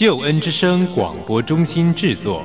[0.00, 2.42] 救恩之声广播中心制作。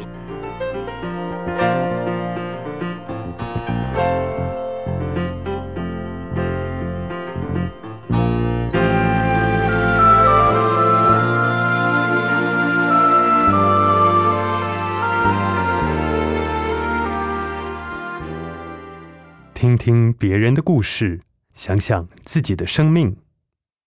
[19.53, 21.21] 听听别人的故事，
[21.53, 23.15] 想想自己的生命。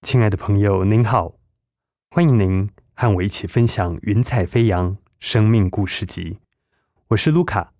[0.00, 1.34] 亲爱的朋友，您好，
[2.08, 6.32] 欢迎您和我一起分享《云彩飞扬生命故事集》。
[7.10, 7.72] 我是卢卡，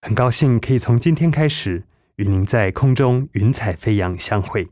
[0.00, 1.82] 很高兴可以从今天开始
[2.14, 4.68] 与您在空中云彩飞扬相会。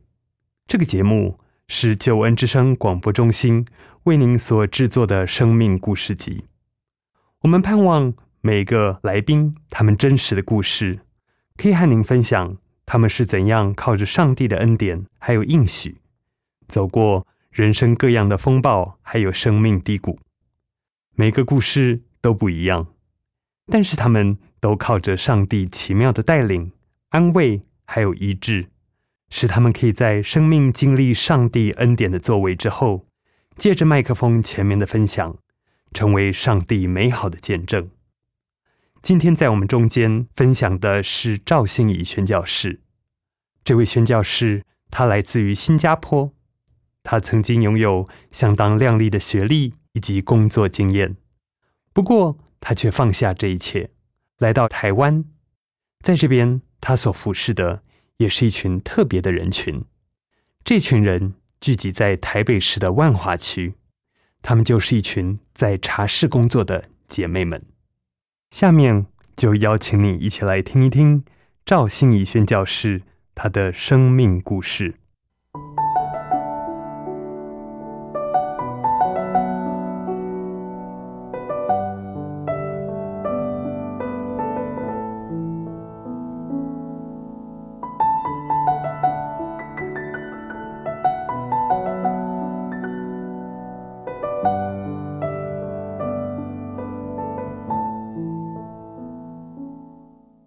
[0.68, 3.66] 这个节目是救恩之声广播中心
[4.04, 6.44] 为您所制作的生命故事集。
[7.40, 11.00] 我们盼望每个来宾他们真实的故事。
[11.56, 16.00] 可以和您分享他们是怎样靠着上帝的恩典还有应许，
[16.68, 20.18] 走过人生各样的风暴，还有生命低谷。
[21.14, 22.86] 每个故事都不一样，
[23.66, 26.72] 但是他们都靠着上帝奇妙的带领、
[27.10, 28.70] 安慰还有医治，
[29.28, 33.06] 使他们可以在生命经历上帝恩典的作为之后，
[33.56, 35.36] 借着麦克风前面的分享，
[35.92, 37.90] 成为上帝美好的见证。
[39.02, 42.80] 今天在我们中间分享的是赵信怡宣教士。
[43.62, 46.32] 这位宣教士，他来自于新加坡，
[47.02, 51.16] 他曾经拥有相当亮丽的学历以及工作经验。
[51.92, 53.90] 不过，他却放下这一切，
[54.38, 55.24] 来到台湾。
[56.00, 57.82] 在这边，他所服侍的
[58.16, 59.84] 也是一群特别的人群。
[60.64, 63.74] 这群人聚集在台北市的万华区，
[64.40, 67.60] 他们就是一群在茶室工作的姐妹们。
[68.50, 69.06] 下面
[69.36, 71.24] 就邀请你一起来听一听
[71.64, 73.02] 赵信怡宣教士
[73.34, 74.94] 他的生命故事。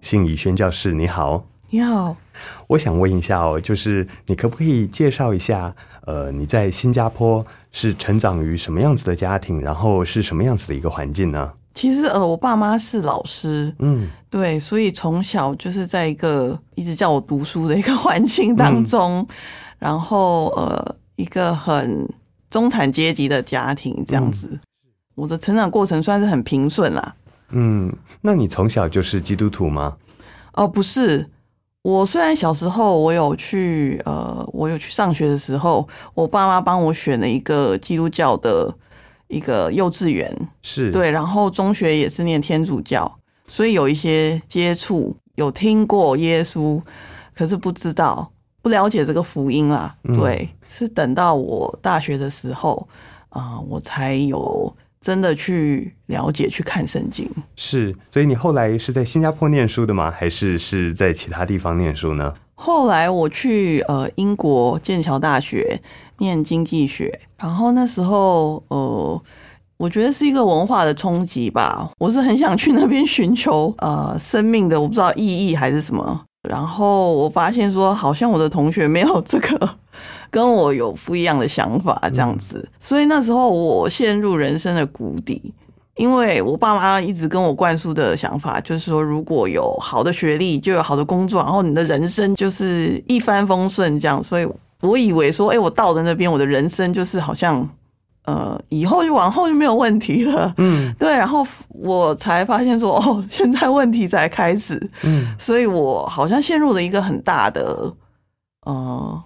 [0.06, 2.16] 信怡宣教士，你好，你好，
[2.68, 11.52] 我想问一下哦，就是你可不可以介绍一下，呃，你在新加坡是成长于什么样子的家庭，然后是什么样子的一个环境呢？
[11.74, 19.28] 其实呃，我爸妈是老师，嗯，对，所以从小就是在一个一直叫我读书的一个环境当中，
[19.80, 22.08] 然后呃，一个很
[22.52, 24.60] 中产阶级的家庭这样子，
[25.16, 27.16] 我的成长过程算是很平顺啦。
[27.50, 29.96] 嗯，那你从小就是基督徒吗？
[30.54, 31.30] 哦，不是，
[31.84, 38.74] 我虽然小时候我有去呃，我有去上学的时候，我爸妈帮我选了一个基督教的
[39.28, 46.82] 一个幼稚园，是对，然后中学也是念天主教，所以有一些接触，有听过耶稣，
[47.36, 49.96] 可是不知道不了解这个福音啦。
[50.04, 52.88] 对，是等到我大学的时候
[53.30, 54.76] 啊，我才有。
[55.06, 60.10] 真的去了解、去看圣经是，所以你后来是在新加坡念书的吗？
[60.10, 62.34] 还是是在其他地方念书呢？
[62.56, 65.80] 后来我去呃英国剑桥大学
[66.18, 69.22] 念经济学，然后那时候呃，
[69.78, 71.88] 我觉得是一个文化的冲击吧。
[72.00, 76.26] 我是很想去那边寻求呃生命的，我不知道意义还是什么。
[76.50, 79.70] 然后我发现说，好像我的同学没有这个。
[80.30, 85.54] 跟我有不一样的想法，这样子，所以那时候我陷入人生的谷底，
[85.96, 94.22] 因为我爸妈一直跟我灌输的想法就是说，如果有好的学历，就有好的工作，然后你的人生就是一帆风顺这样。
[94.22, 94.48] 所以
[94.82, 97.68] 我以为说，哎，我到了那边，我的人生就是好像，
[98.26, 100.54] 呃，以后就往后就没有问题了。
[100.58, 101.10] 嗯，对。
[101.16, 104.92] 然后我才发现说，哦，现在问题才开始。
[105.04, 107.94] 嗯，所以我好像陷入了一个很大的，
[108.66, 109.24] 呃。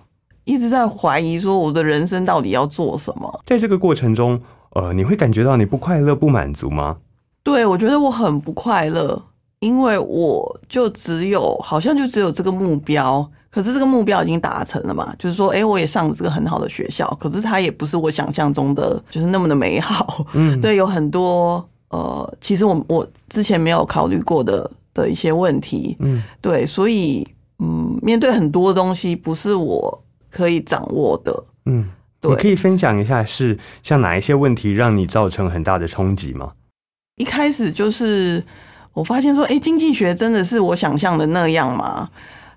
[0.49, 3.41] 一直在怀疑说我的人生到底要做什么？
[3.45, 4.41] 在这个过程中，
[4.71, 6.97] 呃，你会感觉到你不快乐、不满足吗？
[7.43, 9.21] 对，我觉得我很不快乐，
[9.59, 15.13] 因为我就只有好像就只有这个目标，可是这个目标已经达成了嘛？
[15.19, 20.25] 就是说，哎、我也上了这个很好的学校，可是它也不是我想象中的，就是那么的美好。
[20.33, 25.95] 嗯，对，有很多呃，其实我我之前没有考虑过的的一些问题。
[25.99, 27.27] 嗯对，所以
[27.59, 31.43] 嗯，面对很多东西不是我可以掌握的。
[31.65, 31.89] 嗯，
[32.19, 36.53] 对你可以分享一下是像哪一些问题让你造成很大的冲击吗？
[37.17, 38.43] 一开始就是
[38.93, 42.09] 我发现说，哎、经济学真的是我想象的那样吗？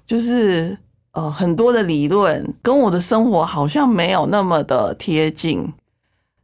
[0.06, 0.76] 就是
[1.12, 5.72] 呃，很多的理论跟我的生活好像没有那么的贴近，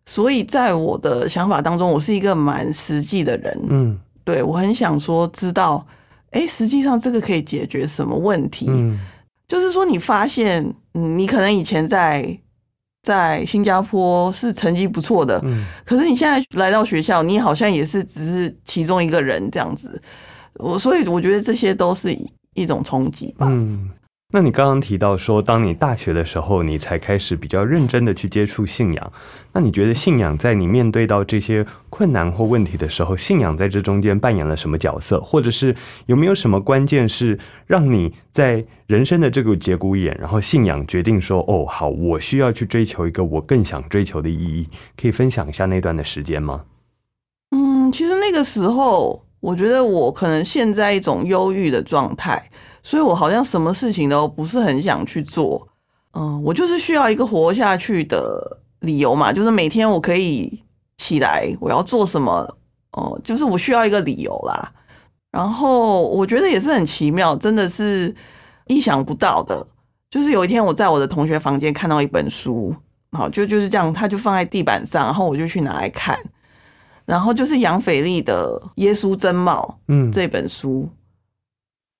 [0.05, 3.61] 所以在我的想法当中，我是一个蛮实际的人。
[3.69, 5.87] 嗯对我很想说，知道，
[6.33, 8.67] 哎、实际上这个可以解决什么问题？
[8.69, 9.01] 嗯
[9.49, 10.63] 就是说，你发现，
[10.95, 12.39] 嗯，你可能以前在
[13.03, 20.01] 在新加坡是成绩不错的，嗯可是你现在来到学校，你好像也是只是其中一个人这样子。
[20.55, 22.17] 我所以我觉得这些都是
[22.55, 23.47] 一种冲击吧。
[23.51, 23.91] 嗯。
[24.31, 29.13] 那你刚刚提到说，当你大学的时候，你才开始比较认真的去接触信仰。
[29.55, 35.19] 那你觉得信仰在你面对到这些困难或问题的时候，信仰在这中间扮演了什么角色？
[35.23, 35.75] 或者是
[36.05, 44.67] 有没有什么关键是让你在人生的这个节骨眼，然后信仰决定说，哦，好，我需要去追求一个我更想追求的意义？
[44.97, 46.65] 可以分享一下那段的时间吗？
[47.51, 52.43] 嗯，其实那个时候，我觉得我可能陷在一种忧郁的状态，
[52.83, 55.69] 所以我好像什么事情都不是很想去做。
[56.15, 60.63] 嗯，我就是需要一个活下去的理由嘛，就是每天我可以
[60.97, 62.57] 起来，我要做什么，
[62.93, 64.73] 哦、就是我需要一个理由啦。
[65.31, 68.15] 然后我觉得也是很奇妙，真的是
[68.69, 69.67] 意想不到的。
[70.11, 72.75] 就是有一天我在我的同学房间看到一本书，
[73.13, 76.19] 好，就就是这样，他就放在地板上，然后我就去拿来看。
[77.05, 80.89] 然后就是杨斐利的《耶稣真貌》嗯，这本书，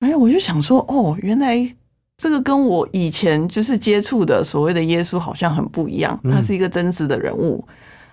[0.01, 1.75] 哎，我就想说，哦，原来
[2.17, 6.19] 这个跟我以前就是接触的所谓的耶稣好像很不一样。
[6.25, 7.67] 嗯他是一个真实的人物，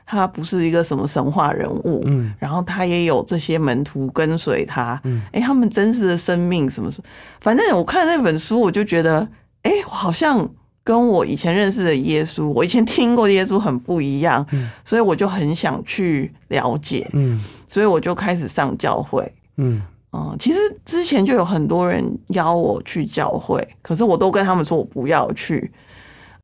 [0.06, 2.04] 他不是一个什么神话人物。
[2.06, 7.08] 嗯然后他也有这些门徒跟随他，嗯哎，他们真实的生命什么什么，
[7.42, 9.28] 反正我看那本书，我就觉得，
[9.64, 10.48] 哎，我好像
[10.84, 19.30] 跟我以前认识的耶稣，我以前听过的耶稣很不一样，嗯所以我就很想去了解，嗯所以我就开始上教会。
[19.58, 19.82] 嗯
[20.14, 25.70] 嗯，其实之前就有很多人邀我去教会，可是我都跟他们说我不要去。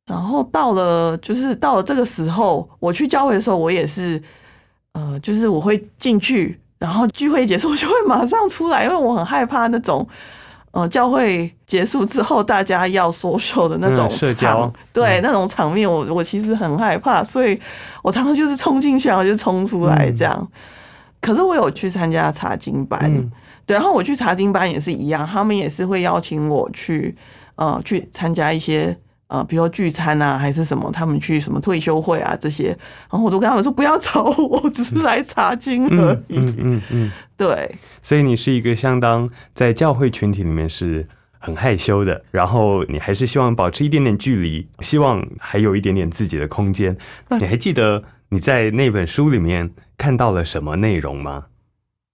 [0.06, 4.20] 然后到了就是到了这个时候，我去教会的时候，我也是，
[4.92, 10.06] 呃，就是我会进去，然后聚会结束我 就会马上出来，因为我很害怕那种，
[10.72, 17.58] 呃，教会结束之后大家要 social 的那种嗯社交场对、那种场面我，我其实很害怕，所以
[18.02, 20.48] 我常常就是冲进去，然后就冲出来这样。
[21.20, 23.30] 可是我有去参加查经班，嗯。
[23.64, 27.16] 对，然后我去查经班也是一样，他们也是会邀请我去，
[27.54, 28.98] 呃，去参加一些
[29.32, 32.66] 呃，比如说聚餐啊，还是什么，他们去什么退休会啊这些，
[33.10, 36.36] 然后我都跟他们说不要找我，我只是来查经而嗯已。
[36.38, 37.12] 嗯嗯嗯。
[37.38, 41.08] 对，所以你是一个相当在教会群体里面是
[41.38, 46.94] 很害羞的，然后你还是希望保持一点点距离，希望还有一点点自己的空间。
[47.30, 51.46] 那你还记得你在那本书里面看到了什么内容吗？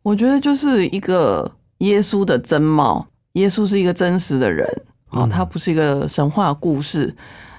[0.04, 4.66] 我觉得就是一个耶稣的真貌，耶稣是一个真实的人
[5.08, 7.14] 啊，嗯他不是一个神话故事。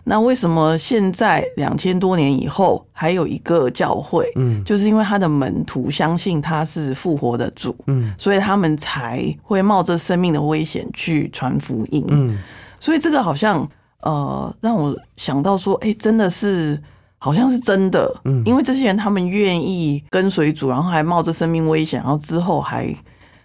[0.05, 4.31] 那为什么现在两千多年以后还有一个教会？
[4.37, 12.03] 嗯就是因为他的门徒相信他是复活的主，嗯所以他们才会冒着生命的危险去传福音。
[12.07, 12.39] 嗯
[12.79, 13.69] 所以这个好像
[14.01, 16.81] 呃让我想到说，哎、真的是
[17.19, 22.95] 好像是真的，嗯因为这些人他们愿意跟随主，然后还冒着生命危险，然后之后还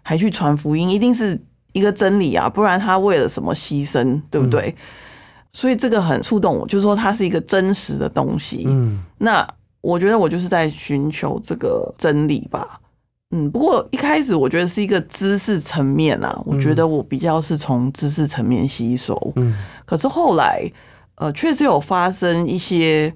[0.03, 1.39] 还去传福音，一定是
[1.75, 4.75] 一个真理啊，不然他为了什么牺牲，对不对？
[5.53, 8.65] 所以这个很触动我，就是说它是一个真实的东西。
[8.67, 9.47] 嗯那
[9.83, 12.81] 我觉得我就是在寻求这个真理吧。
[13.31, 19.33] 嗯，不过一开始我觉得是一个知识层面啊，我觉得我比较是从知识层面吸收。
[19.37, 19.55] 嗯
[19.85, 20.69] 可是后来，
[21.17, 23.13] 呃，确实有发生一些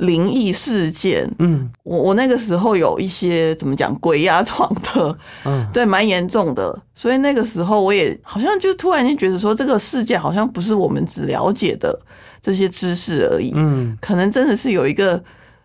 [0.00, 1.30] 灵异事件。
[1.38, 6.76] 嗯我我那个时候有一些怎么讲鬼压床的，嗯 对，蛮严重的。
[6.94, 11.98] 所以那个时候我也好像就突然间觉得说，这个世界好像不是我们只了解的
[12.40, 15.22] 这些知识而已，嗯可能真的是有一个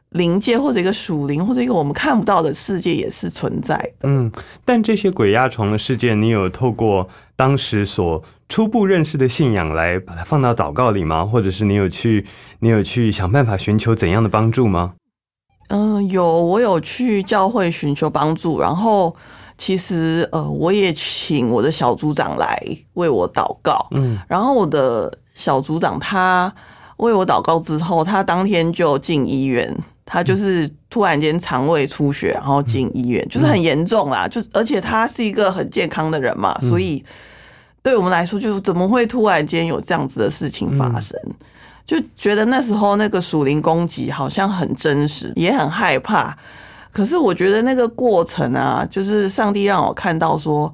[0.10, 4.10] 灵界或者一个属灵或者一个我们看不到的世界也是存在的。
[4.10, 4.32] 嗯。
[4.63, 11.25] 但这些鬼压床的事件，你有透过当时所初步认识的信仰来把它放到祷告里吗？
[11.25, 12.25] 或者是你有去
[12.60, 14.94] 你有去想办法寻求怎样的帮助吗？
[15.70, 19.16] 嗯、有我有去教会寻求帮助，然后
[19.58, 22.62] 其实呃，我也请我的小组长来
[22.94, 23.88] 为我祷告。
[23.92, 26.54] 嗯然后我的小组长他
[26.98, 29.75] 为我祷告之后，他当天就进医院，
[30.06, 34.28] 他就是突然间肠胃出血，然后进医院，就是很严重啦。
[34.28, 37.04] 就而且他是一个很健康的人嘛，所以
[37.86, 41.15] 对我们来说，就怎么会突然间有这样子的事情发生？
[41.86, 46.36] 就觉得那时候那个属灵攻击好像很真实，也很害怕。
[46.92, 50.74] 可是我觉得那个过程啊，就是上帝让我看到说，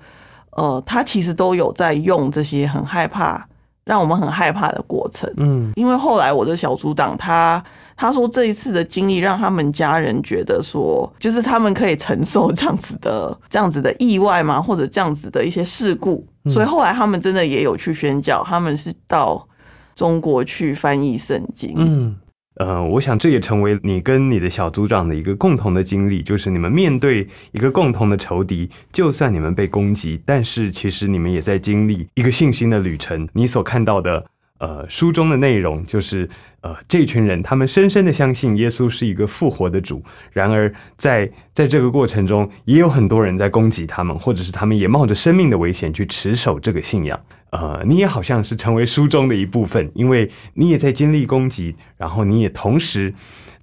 [0.52, 3.46] 呃，他其实都有在用这些很害怕。
[3.84, 7.62] 让我们很害怕的过程，嗯，因为后来我的小组长他
[7.98, 19.48] 他说这一次的经历让他们家人觉得说，就是他们可以承受这样子的这样子的意外嘛，或者这样子的一些事故，所以后来他们真的也有去宣教，他们是到
[19.96, 22.16] 中国去翻译圣经，嗯。
[22.56, 33.28] 呃，我想这也成为你跟你的小组长的一个共同的经历，就是你们面对一个共同的仇敌，就算你们被攻击，但是其实你们也在经历一个信心的旅程。
[33.34, 34.26] 你所看到的，
[34.62, 36.30] 呃，书中的内容就是，
[36.62, 47.20] 呃，这群人他们深深的相信耶稣是一个复活的主，然而在在这个过程中，也有很多人在攻击他们，或者是他们也冒着生命的危险去持守这个信仰。
[47.50, 53.12] 呃，你也好像是成为书中的一部分，因为你也在经历攻击，然后你也同时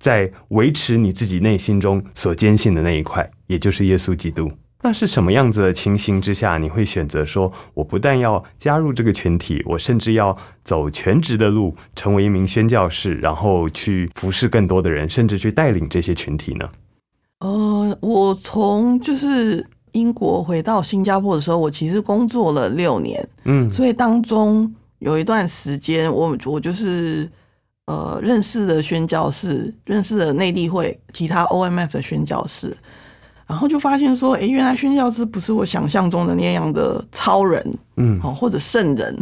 [0.01, 4.51] 在维持你自己内心中所坚信的那一块，也就是耶稣基督。
[4.83, 16.71] 那是什么样子的情形之下，你会选择说，我不但要加入这个群体，我甚至要走全职的路，成为一名宣教士，然后去服侍更多的人，甚至去带领这些群体呢？
[17.41, 19.67] 呃，我从就是。
[19.93, 27.29] 英国回到新加坡的时候，我其实工作了六年，嗯，所以当中有一段时间，我我就是
[27.87, 32.77] 呃认识了宣教士，认识了内地会其他 OMF 的宣教士，
[33.49, 39.19] 然后就发现说，哎，原来宣教士不是我想象中的那样的超人，嗯，哦，或者圣人，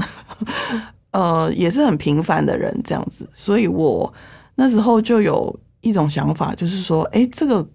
[1.12, 4.12] 呃，也是很平凡的人这样子，所以我
[4.56, 7.66] 那时候就有一种想法，就是说，哎，这个。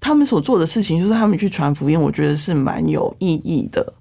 [0.00, 3.94] 他们所做的事情就是他们去传福音，我觉得是蛮有意义的。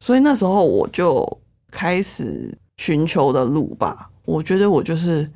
[0.00, 1.26] 所以那时候我就
[1.70, 4.10] 开始寻求的路吧。
[4.26, 5.26] 我觉得我就是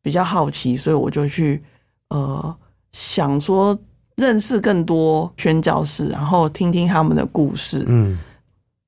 [0.00, 1.62] 比较好奇，所以我就去
[2.08, 2.56] 呃
[2.92, 3.78] 想说
[4.16, 7.84] 认识更多宣教士，然后听听他们的故事。
[7.86, 8.18] 嗯，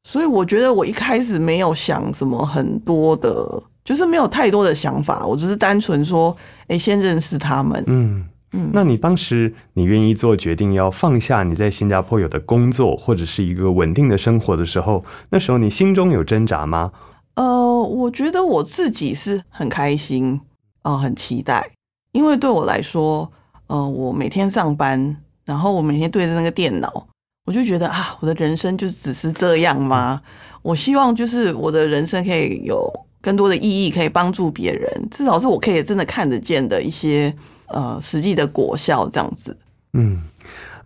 [0.02, 7.82] 所以我觉得我一开始没有想什么很多的，就是没有太多的想法，我只是单纯说，哎，先认识他们。
[7.86, 8.26] 嗯。
[8.52, 16.90] 嗯，那你当时你愿意做决定要放下你在新加坡有的工作或者是一个稳定的生活的时候，那时候你心中有挣扎吗？
[17.34, 20.40] 呃，我觉得我自己是很开心，
[20.80, 21.72] 呃，很期待，
[22.12, 23.30] 因为对我来说，
[23.68, 27.06] 呃，我每天上班，然后我每天对着那个电脑，
[27.46, 30.20] 我就觉得啊，我的人生就只是这样吗？
[30.62, 37.32] 我希望就是我的人生可以有更多的意义，可以帮助别人，至少是我可以真的看得见的一些。
[37.70, 39.54] 呃，实际的果效这样子。
[39.92, 40.22] 嗯，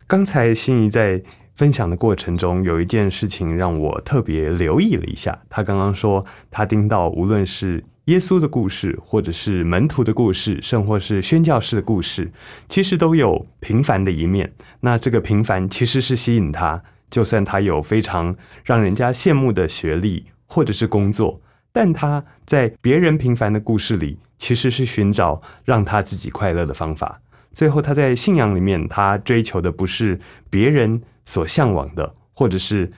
[0.08, 1.22] 刚才心仪在
[1.54, 5.38] 分享的过程中，有一件事情让我特别留意了一下。
[5.48, 12.30] 他刚刚说，他听到无论是耶稣的故事，或者是门徒的故事，甚或是宣教士的故事，
[12.68, 14.52] 其实都有平凡的一面。
[14.80, 21.40] 那这个平凡其实是吸引他，就算他有非常让人家羡慕的学历或者是工作，
[21.72, 24.18] 但他在别人平凡的故事里。
[24.42, 27.20] 其实是寻找让他自己快乐的方法。
[27.52, 30.18] 最后，他在信仰里面，他追求的不是
[30.50, 32.90] 别人所向往的，或者是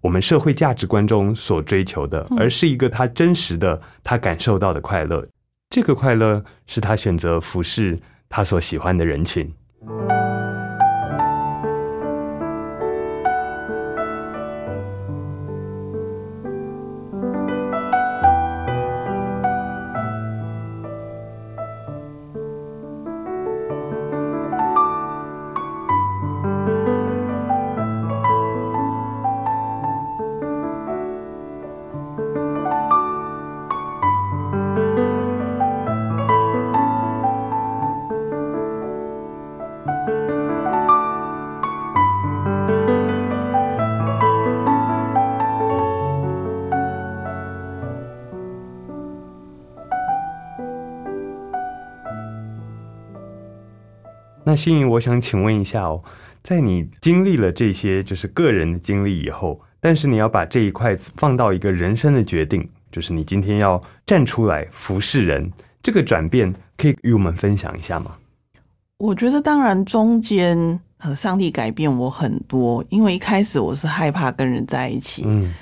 [0.00, 5.26] 我们社会价值观中所追求的，而是一个他真实的、他感受到的快乐。
[5.68, 9.52] 这个快乐是他选择服侍他所喜欢的人群。
[54.50, 56.02] 那心怡，我想请问一下哦，
[56.42, 68.16] 在你经历了这些就是个人的经历以后，但是你要把这一块放到一个人生的决定，就是你今天要站出来服侍人，这个转变可以与我们分享一下吗？
[68.98, 75.54] 我觉得当然中间呃，上帝改变我很多，因为一开始我是害怕跟人在一起，嗯，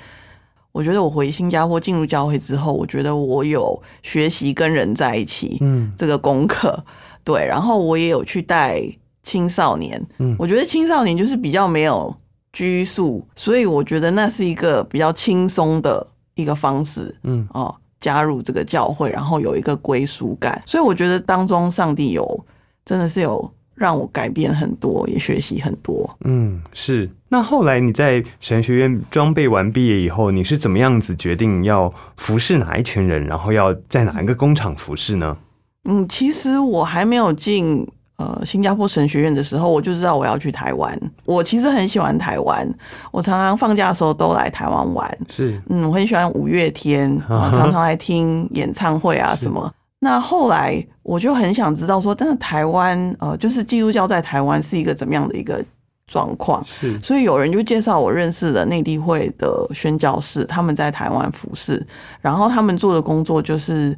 [0.71, 5.91] 我我觉得我回新加坡进入教会之后，我觉得我有学习跟人在一起，嗯。
[5.97, 6.81] 这个功课，
[7.29, 8.81] 对，然后我也有去带
[9.21, 12.11] 青少年，嗯我觉得青少年就是比较没有
[12.51, 22.45] 拘束，所以我觉得那是一个比较轻松的一个方式嗯哦，加入这个教会，然后有一个归属感，所以我觉得当中上帝有
[22.83, 26.09] 真的是有让我改变很多，也学习很多。
[26.25, 27.07] 嗯，是。
[27.29, 35.37] 那后来你在神学院装备完毕业以后，你是怎么样子决定要服侍哪一群人，然后要在哪一个工厂服侍呢？
[35.85, 40.99] 嗯，其实我还没有进呃新加坡神学院的时候，我就知道我要去台湾。
[41.25, 42.67] 我其实很喜欢台湾，
[43.11, 45.17] 我常常放假的时候都来台湾玩。
[45.29, 49.71] 是，嗯，我很喜欢五月天，啊，常常来听演唱会啊 什么。
[50.01, 55.61] 那后来我就很想知道说，但是台湾呃，就是基督教在台湾是一个怎么样的一个
[56.07, 56.63] 状况？
[56.65, 61.85] 是，所以有人就介绍我认识的内地会的宣教士，他们在台湾服侍，
[62.21, 63.97] 然后他们做的工作就是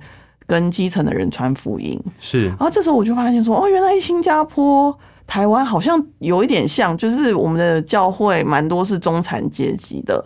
[0.52, 1.98] 跟基层的人传福音。
[2.20, 4.94] 是然，后这时候我就发现说，哦，原来新加坡、
[5.26, 10.22] 台湾好像有一点像，就是我们的教会蛮多是中产阶级的，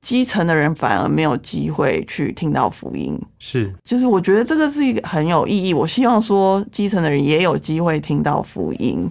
[0.00, 3.20] 基层的人反而没有机会去听到福音。
[3.40, 5.74] 是，就是我觉得这个是一个很有意义。
[5.74, 9.10] 我希望说基层的人也有机会听到福音。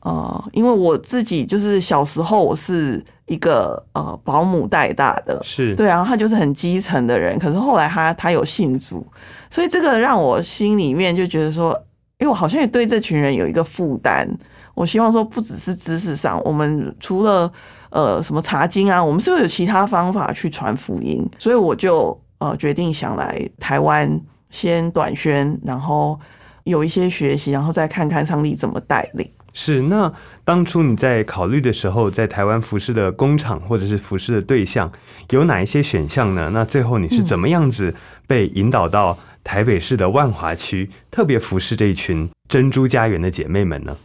[0.00, 9.04] 呃，因为我自己就是小时候我是一个呃保姆带大的，是，对，然后他就是很基层的人，可是后来他他有信主，
[9.50, 11.72] 所以这个让我心里面就觉得说，
[12.18, 14.28] 因为我好像也对这群人有一个负担。
[14.74, 17.50] 我希望说，不只是知识上，我们除了
[17.90, 21.28] 呃什么查经啊，我们是不是有其他方法去传福音？
[21.36, 26.16] 所以我就呃决定想来台湾先短宣，然后
[26.62, 29.28] 有一些学习，然后再看看上帝怎么带领。
[29.52, 29.82] 是。
[29.82, 30.12] 那
[30.44, 34.92] 当初你在考虑的时候，在台湾服侍的工厂或者是服侍的对象
[35.30, 36.50] 有哪一些选项呢？
[36.52, 37.92] 那最后你是怎么样子
[38.28, 43.96] 被引导到台北市的万华区，特别服侍这一群珍珠家园的姐妹们呢？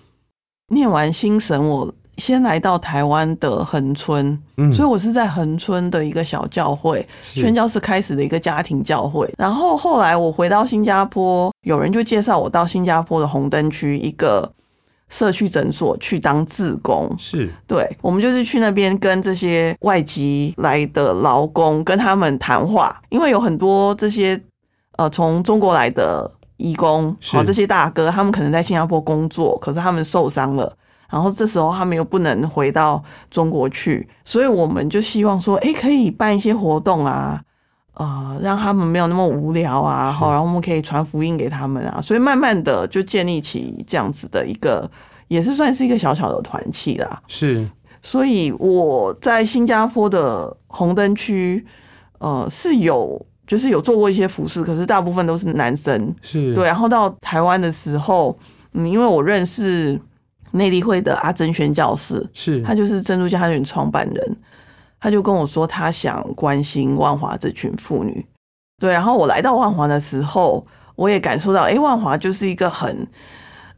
[0.70, 9.32] 念完新神，我先来到台湾的恒春，嗯所以我是在恒春的一个小教会，宣教士开始的一个家庭教会。
[9.38, 14.52] 然后后来我回到新加坡，有人就介绍我到新加坡的红灯区一个
[15.10, 17.13] 社区诊所去当志工。
[17.17, 24.39] 是对，我们就是去那边跟这些外籍来的劳工跟他们谈话，因为有很多这些
[24.97, 30.77] 呃从中国来的义工，是好、这些大哥，他们可能在新加坡工作，可是他们受伤了。
[31.10, 37.39] 然后这时候他们又不能回到中国去，所以我们就希望说，哎，可以办一些活动啊，
[37.93, 44.89] 呃，让他们没有那么无聊啊，好，然后我们可以传福音给他们啊，所以慢慢的就建立起这样子的一个，
[45.27, 47.21] 也是算是一个小小的团契啦。
[47.27, 47.69] 是
[48.01, 51.63] 所以我在新加坡的红灯区，
[52.17, 53.23] 呃，是有
[53.54, 56.12] 就是有做过一些服饰，可是大部分都是男生。
[56.24, 58.36] 是，对，然后到台湾的时候，
[58.72, 60.00] 嗯，因为我认识
[60.54, 64.38] 内地会的阿珍宣教士，是他就是珍珠家园创办人，
[65.00, 68.26] 他就跟我说他想关心万华这群妇女。
[68.82, 73.08] 对，然后我来到万华的时候，我也感受到，哎，万华就是一个很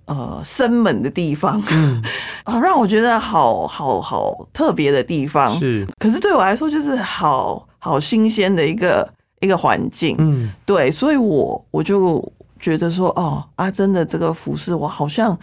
[0.05, 2.01] 呃生猛的地方，嗯
[2.45, 5.53] 啊，让我觉得好好好特别的地方。
[5.59, 9.07] 是可是对我来说，就是好好新鲜的一个
[9.45, 10.15] 一个环境。
[10.19, 12.21] 嗯对，所以我我就
[12.59, 15.37] 觉得说，哦，阿珍的这个服饰，我好像，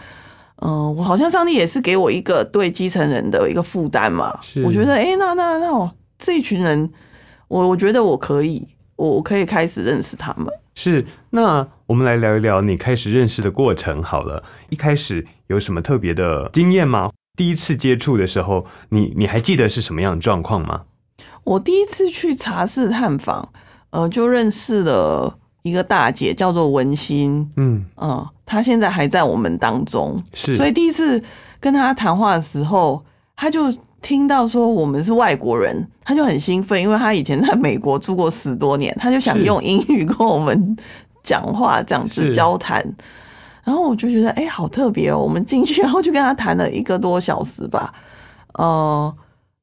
[0.57, 4.37] 嗯、我好像上帝也是给我一个对基层人的一个负担嘛。
[4.41, 5.89] 是我觉得，哎、那那那我
[6.19, 6.91] 这一群人，
[7.47, 10.47] 我我觉得我可以，我我可以开始认识他们。
[10.75, 11.05] 是。
[11.31, 14.43] 那我们来聊一聊你开始认识的过程好了。
[14.69, 17.11] 一开始有什么特别的经验吗？
[17.35, 20.83] 第一次接触的时候，你你还记得是什么样的状况吗？
[21.43, 23.49] 我第一次去茶室探访，
[23.93, 27.47] 呃，就认识了一个大姐，叫做文心。
[27.57, 31.23] 嗯，嗯，她现在还在我们当中，是，所以第一次
[31.59, 40.75] 跟她谈话的时候，她就听到说我们是外国人，她就很兴奋，因为她以前在美国住过十多年，她就想用英语跟我们
[41.21, 42.83] 讲话，这样子交谈。
[43.63, 45.19] 然后我就觉得，哎、好特别哦！
[45.19, 47.93] 我们进去，然后就跟她谈了一个多小时吧。
[48.55, 49.15] 呃，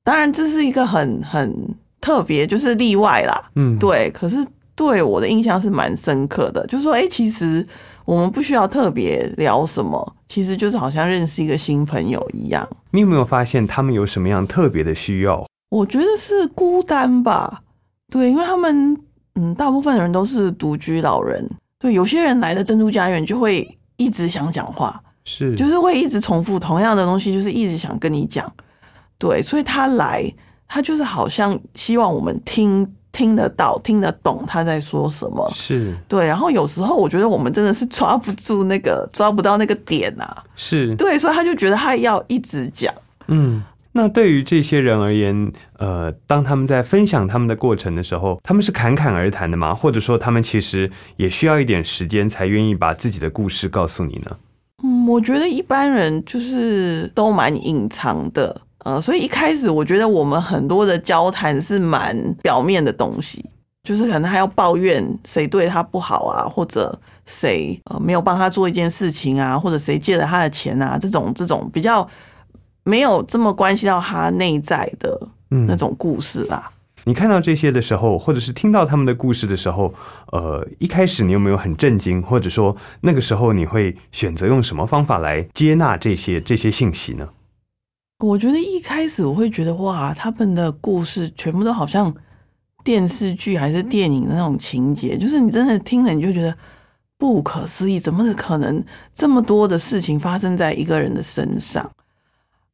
[0.05, 1.53] 当然这是一个很很
[2.01, 3.51] 特别，就是例外啦。
[3.55, 7.67] 嗯，对，可是对我的印象是蛮深刻的，就是说，哎、其实
[8.05, 12.67] 我们不需要特别聊什么，其实就是好像认识一个新朋友一样。
[12.91, 15.47] 你有没有发现他们有什么样特别的需要？
[15.71, 17.63] 我觉得是孤单吧，
[18.11, 18.97] 对，因为他们，
[19.37, 28.53] 嗯，大部分人都是独居老人，对，有些人来的珍珠家园就会一直想讲话，是，就是会一直重复同样的东西，就是一直想跟你讲，
[29.17, 30.29] 对，所以他来，
[30.73, 35.51] 他就是好像希望我们听听得到、听得懂他在说什么。
[35.53, 40.45] 是对，然后有时候我觉得我们真的是抓不住那个、抓不到那个点啊。
[40.55, 42.95] 是，对，所以他就觉得他要一直讲。
[43.27, 43.65] 嗯。
[43.93, 49.75] 那对于这些人而言，呃，当他们在分享他们的过程的时候，他们是侃侃而谈的吗？
[49.75, 54.37] 或者说，他们其实也需要一点时间才愿意把自己的故事告诉你呢？
[54.85, 63.45] 嗯，我觉得一般人就是都蛮隐藏的，呃，所以一开始我觉得我们很多的交谈是蛮表面的东西，
[63.83, 72.09] 就是可能还要抱怨谁对他不好啊，或者谁呃没有帮他做一件事情啊，或者谁借了他的钱啊，这种这种比较。
[72.83, 76.73] 没有这么关系到他内在的那种故事啦。
[77.05, 79.93] 你看到这些的时候，或者是听到他们的故事的时候，
[80.33, 87.29] 呃，一开始你有没有很震惊，或者说那个时候你会选择用什么方法来接纳这些这些信息呢？
[88.21, 92.15] 我觉得一开始我会觉得哇，他们的故事全部都好像
[92.85, 96.55] 电视剧还是电影的那种情节，就是你真的听了你就觉得
[97.17, 101.91] 不可思议，怎么可能这么多的事情发生在一个人的身上？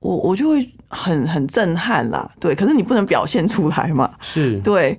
[0.01, 4.99] 我我就会很很震撼啦，对，可是你不能表现出来嘛， 是对，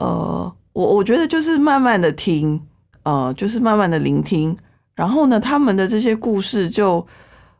[0.00, 2.60] 呃，我我觉得就是慢慢的听，
[3.02, 4.56] 呃，就是慢慢的聆听，
[4.94, 7.06] 然后呢，他们的这些故事，就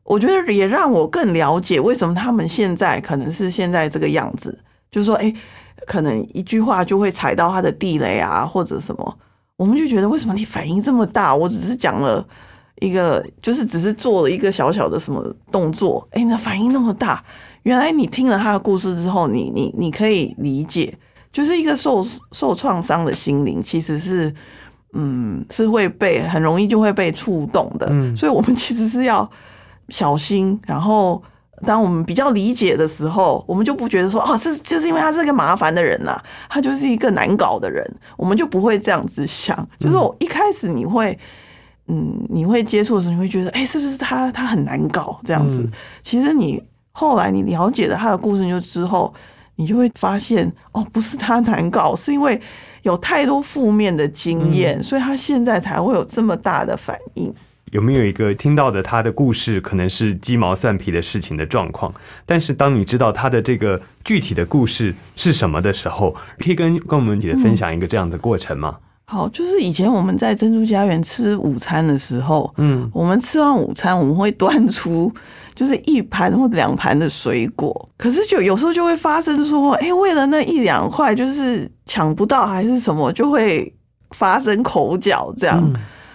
[0.05, 4.59] 我觉得也让我更了解为什么他们现在可能是现在这个样子，
[4.91, 5.33] 就是说，哎，
[5.87, 9.19] 可能一句话就会踩到他的地雷啊，或者什么，
[9.57, 11.35] 我们就觉得为什么你反应这么大？
[11.35, 12.27] 我只是讲了。
[12.81, 17.25] 一个就是只是做了一个小小的什么动作，哎，那反应那么大，
[17.63, 20.93] 原来你听了他的故事之后，你你你可以理解，
[21.31, 24.35] 就是一个受受创伤的心灵，其实是
[24.95, 29.31] 嗯是会被很容易就会被触动的，嗯，所以我们其实是要
[29.93, 31.23] 小心，然后
[31.65, 41.17] 当我们比较理解的时候，我们就不觉得说哦，这就是因为他是个麻烦的人呐，他就是一个难搞的人，我们就不会这样子想，就是我一开始你会。
[41.89, 45.69] 嗯，你会接触的时候，你会觉得，哎，是不是他他很难搞这样子？
[46.01, 49.13] 其实你后来你了解了他的故事，就之后
[49.57, 52.41] 你就会发现，哦，不是他难搞，是因为
[52.83, 57.35] 有太多负面的经验，所以他现在才会有这么大的反应。
[57.73, 61.93] 有没有一个听到的他的故事，可能是鸡毛蒜皮的事情的状况？
[62.25, 68.77] 但是当你知道他的这个具体的故事是什么的时候，可以跟跟我们姐分享一个这样的过程吗？
[69.07, 75.13] 好，就是以前我们在珍珠家园吃午餐的时候，嗯，我们吃完午餐，我们会端出
[75.55, 83.75] 就是一盘或两盘的水果，可是就有时候就会发生说，哎，为了那一两块，就是抢不到还是什么，就会
[84.11, 85.59] 发生口角这样，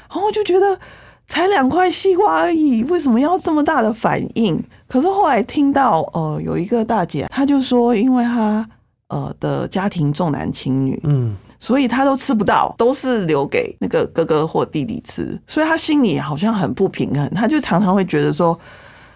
[0.10, 0.80] 然后就觉得
[1.28, 4.62] 才两块西瓜而已，为什么要这么大的反应？
[4.88, 8.68] 可是后来听到，呃，有一个大姐，她就说，因为她
[9.10, 11.36] 呃的家庭重男轻女，嗯。
[11.60, 18.58] 所以她都吃不到，都是留给那个哥哥或弟弟吃，所以她心里好像很不平衡，她就常常会觉得说，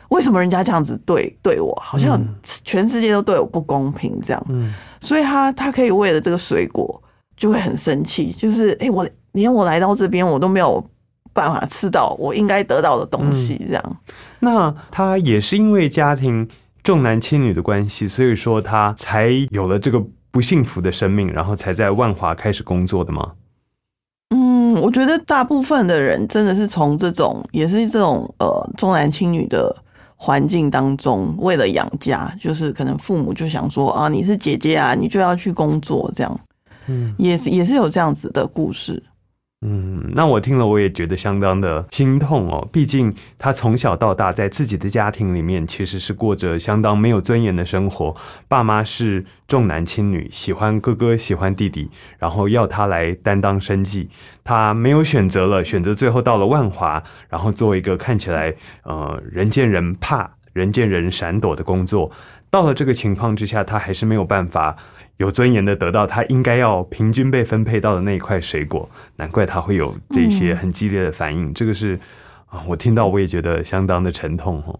[0.09, 4.43] 为什么人家这样子对对我，好像全世界都对我不公平这样。
[4.49, 6.99] 嗯，所以她她可以为了这个水果
[7.37, 10.83] 就会很生气，就是哎，我连我来到这边我都没有
[11.33, 13.97] 办法吃到我应该得到的东西这样。
[14.39, 16.47] 那他也是因为家庭
[16.83, 20.03] 重男轻女的关系，所以说他才有了这个。
[20.33, 23.33] 不幸福的生命，然后才在万华开始工作的吗？
[24.29, 29.75] 嗯，我觉得大部分的人真的是从这种也是这种呃重男轻女的
[30.15, 36.39] 环境当中，为了养家，就是可能父母就想说啊，你是姐姐啊，你就要去工作，这样，
[36.87, 39.03] 嗯，也是也是有这样子的故事。
[39.63, 42.67] 嗯，那我听了我也觉得相当的心痛哦。
[42.71, 48.15] 毕竟他从小到大在自己的家庭里面其实是过着相当没有尊严的生活，
[48.47, 54.09] 爸妈是重男轻女，喜欢哥哥喜欢弟弟，然后要他来担当生计，
[54.43, 62.11] 他没有选择了，选择最后到了万华，然后做一个看起来呃人见人怕、人见人闪躲的工作。
[62.49, 64.75] 到了这个情况之下，他还是没有办法。
[65.21, 71.53] 有尊严的得到他应该要平均被分配到的那一块水果，难怪他会有这些很激烈的反应。
[71.53, 71.99] 这个是
[72.47, 74.79] 啊，我听到我也觉得相当的沉痛哦。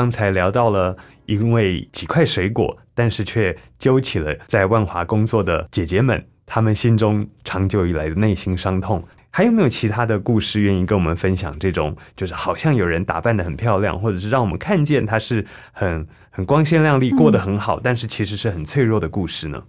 [0.00, 9.04] 刚才聊到了因为几块水果，但是却揪起了在万华工作的姐姐们，她们心中长久以来的内心伤痛。
[9.28, 11.54] 还有没有其他的故事愿意跟我们分享？
[11.58, 19.62] 这种就是好像有人打扮的很漂亮，或者是让我们看见她是很很光鲜亮丽，过得很好，但是其实是很脆弱的故事呢？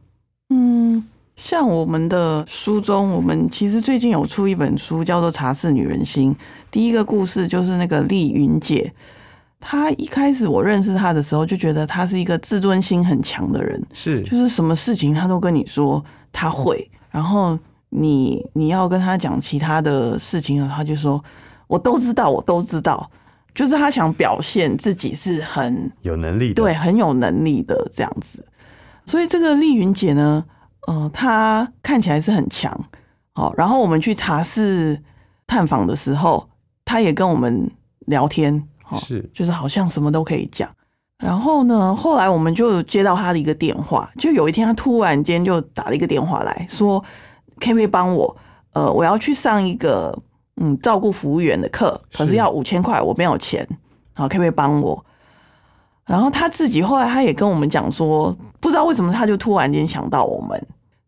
[0.50, 1.04] 嗯，
[1.36, 6.34] 像我们的书中，我们其实最近有出一本书，叫做《茶室女人心》。
[6.72, 8.94] 第一个故事就是那个丽云姐，
[9.62, 17.58] 她一开始我认识他的时候，就觉得他是一个自尊心很强的人，是，就是什么事情他都跟你说他会，然后
[17.90, 21.24] 你你要跟他讲其他的事情，她就说
[21.68, 23.10] 我都知道，我都知道，
[23.54, 28.44] 就是他想表现自己是很有能力的，对，很有能力的这样子。
[29.06, 30.44] 所以这个丽云姐呢，
[30.88, 32.76] 呃，她看起来是很强，
[33.34, 35.02] 好，然后我们去茶室
[35.46, 36.50] 探访的时候，
[36.84, 37.70] 她也跟我们
[38.08, 40.70] 聊天，哦，是就是好像什么都可以讲。
[41.18, 47.00] 然后呢，后来我们就接到他的一个电话，就有一天他突然间就打了一个电话来说，
[47.60, 48.36] 可不可以帮我？
[48.74, 50.18] 呃，我要去上一个
[50.56, 53.68] 嗯照顾服务员的课，可是是要五千块，我没有钱，
[54.14, 55.06] 好，可不可以帮我？
[56.08, 60.68] 然后他自己后来他也跟我们讲说，不知道为什么他就突然间想到我们，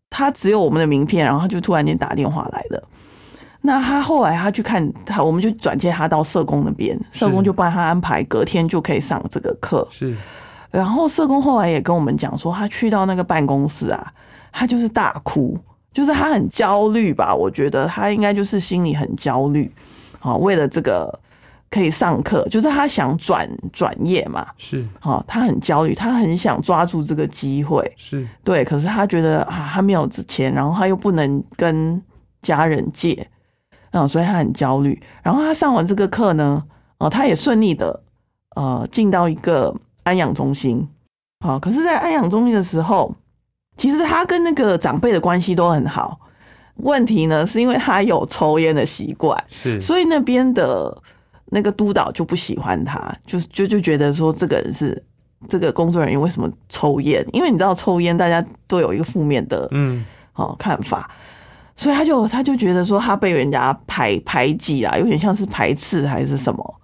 [0.10, 2.88] 他只有我们的名片，然后他就突然间打电话来了。
[3.66, 9.88] 那他后来他去看他，我们就转接他到社工那边，社工就帮他安排隔天就可以上这个课。
[9.90, 10.14] 是。
[10.70, 14.14] 然后社工后来也跟我们讲说，他去到那个办公室啊，
[14.52, 15.58] 他就是大哭，
[15.94, 17.34] 就是他很焦虑吧？
[17.34, 19.72] 我觉得他应该就是心里很焦虑，
[20.20, 21.20] 好，为了这个
[21.70, 24.84] 可以上课，就是他想转转业嘛，是。
[25.00, 32.02] 好，他很焦虑，他很想抓住这个机会，是，对，可是他觉得啊，他没有钱，然后他又不能跟
[32.42, 33.30] 家人借，
[33.94, 35.02] 嗯，所以他很焦虑。
[35.24, 36.62] 然后他上完这个课呢，
[36.98, 38.04] 呃，他也顺利的
[38.56, 40.88] 呃进到一个安养中心，
[41.40, 43.16] 好，可是，在安养中心的时候，
[43.78, 46.20] 其实他跟那个长辈的关系都很好。
[46.78, 51.02] 问题呢，是因为他有抽烟的习惯，是所以那边的
[51.52, 55.02] 那个督导就不喜欢他，就就就觉得说这个人是
[55.48, 57.24] 这个工作人员为什么抽烟？
[57.32, 60.04] 因为你知道抽烟大家都有一个负面的嗯
[60.34, 61.12] 哦看法，
[61.76, 66.76] 所以他就他就觉得说他被人家排排挤啊，有点像是排斥还是什么。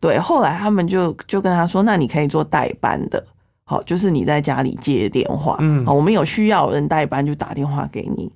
[0.00, 3.22] 对，后来他们就就跟他说，那你可以做代班的，
[3.64, 8.30] 好，就是你在家里接电话，嗯好，我们有需要人代班就打电话给你。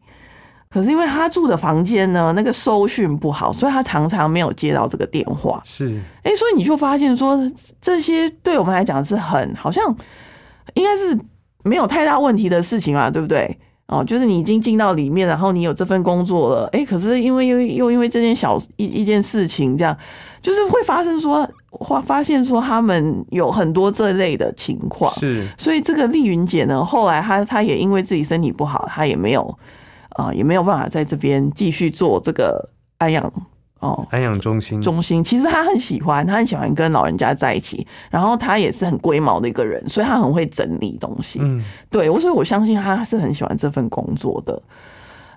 [0.69, 5.61] 可是因为他住的房间呢，那个收讯不好，所以他常常没有接到这个电话。
[5.65, 7.39] 是哎、所以你就发现说，
[7.81, 9.85] 这些对我们来讲是很好像
[10.75, 11.17] 应该是
[11.63, 13.59] 没有太大问题的事情嘛，对不对？
[13.93, 19.95] 哦，就是你已经进到里面，然后你有这份工作了，哎、可是因为又又因为这件小一一件事情，这样
[20.41, 21.47] 就是会发生说，
[21.87, 25.47] 发发现说他们有很多这类的情况，是。
[25.59, 29.59] 所以这个丽云姐呢，后来她她也因为自己身体不好，她也没有
[30.15, 33.33] 啊、也没有办法在这边继续做这个安养
[33.83, 35.23] 哦安养中心中心。
[35.23, 41.39] 其实他很喜欢，他很喜欢跟老人家在一起，然后他也是很龟毛的一个人，所以他很会整理东西。
[41.43, 44.63] 嗯对，我所以我相信他是很喜欢这份工作的。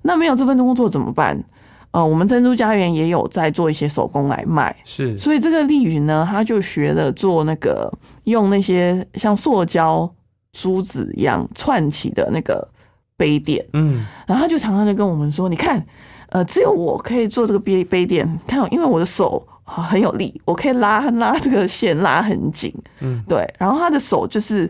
[0.03, 1.43] 那没有这份工作怎么办？
[1.91, 7.91] 呃，我们珍珠家园也有在做一些手工来卖，是所以这个丽云呢，她就学了做那个
[8.25, 10.13] 用那些像塑胶
[10.51, 12.67] 珠子一样串起的那个
[13.15, 15.85] 杯垫，嗯然后她就常常就跟我们说：“你看，
[16.35, 23.49] 呃，只有我可以做这个杯杯垫，看，因为我的手啊很有力，我可以拉拉这个线拉很紧，嗯对。
[23.57, 24.69] 然后他的手就是，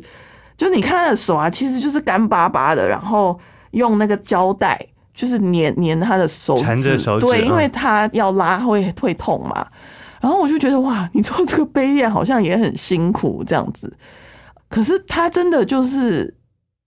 [0.55, 3.39] 就你看他的手啊，其实就是干巴巴的，然后
[3.71, 4.79] 用那个胶带
[5.15, 9.65] 就是粘粘他的手指，缠着手指对，嗯因为他要拉会会痛嘛。
[10.21, 13.91] 然后我就觉得哇，你做这个杯垫好像也很辛苦这样子，
[14.69, 16.31] 可是他真的就是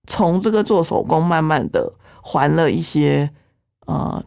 [0.06, 3.28] 从这个做手工慢慢的还了一些
[3.86, 4.22] 呃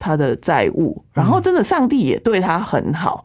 [0.00, 3.24] 他的债务，然后真的上帝也对他很好。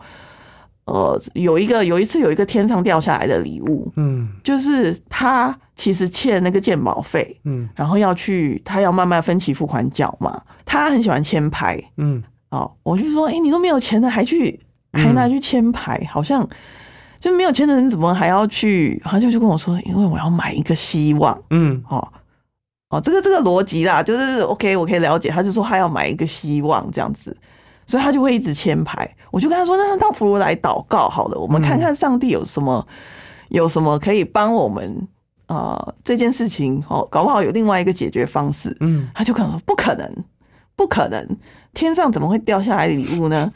[0.85, 10.39] 呃，有一个有一次有一个天上掉下来的礼物，嗯就是他其实欠那个鉴保费，嗯然后要去他要慢慢分期付款缴嘛。
[10.63, 14.59] 他很喜欢签牌嗯哦，我就说，哎、你都没有钱了，还去
[14.91, 16.47] 嗯还拿去签牌，好像
[17.19, 19.01] 就没有钱的人怎么还要去？
[19.03, 21.35] 他就就跟我说，因为我要买一个希望。
[21.49, 22.07] 嗯哦
[22.95, 25.27] 哦，这个这个逻辑啦，就是 OK，我可以了解。
[25.27, 27.35] 他就说他要买一个希望这样子，
[27.85, 29.09] 所以他就会一直签牌。
[29.31, 32.87] 我就跟他说，那倒不如来祷告好了，我们看看上帝有什么、
[33.49, 35.05] 有什么可以帮我们
[35.47, 38.73] 呃这件事情哦，搞不好有另外一个解决方式。
[38.79, 40.09] 嗯他就可能说不可能，
[40.77, 41.37] 不可能，
[41.73, 43.51] 天上怎么会掉下来礼物呢？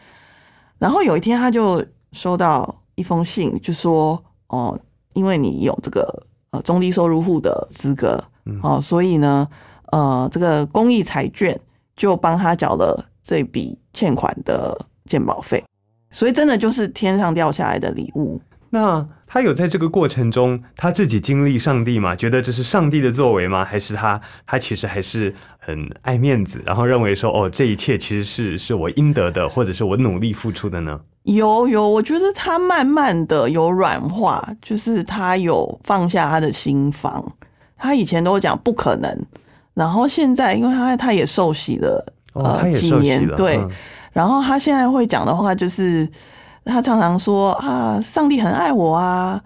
[0.80, 4.78] 然后有一天他就收到一封信，就说哦，
[5.13, 9.48] 因为你有这个呃中低收入户的资格嗯哦，所以呢，
[9.92, 11.60] 呃，这个公益彩券
[11.96, 15.64] 就帮他缴了这笔欠款的鉴保费，
[16.12, 18.42] 所以真的就是天上掉下来的礼物。
[18.72, 22.16] 那他有在这个过程中他自己经历上帝吗？
[22.16, 23.66] 觉得这是上帝的作为吗？
[23.66, 31.00] 还是他他其实还是很爱面子，然后认为说哦，这一切其实是是我应得的，或者是我努力付出的呢？
[31.24, 37.34] 有有，我觉得他慢慢的有软化，就是他有放下他的心房。
[37.80, 39.26] 他以前都讲不可能，
[39.74, 43.70] 然后现在因为他他也受洗了，哦，他也几年对，嗯
[44.12, 46.08] 然后他现在会讲的话就是，
[46.65, 49.42] 他常常说啊，上帝很爱我啊，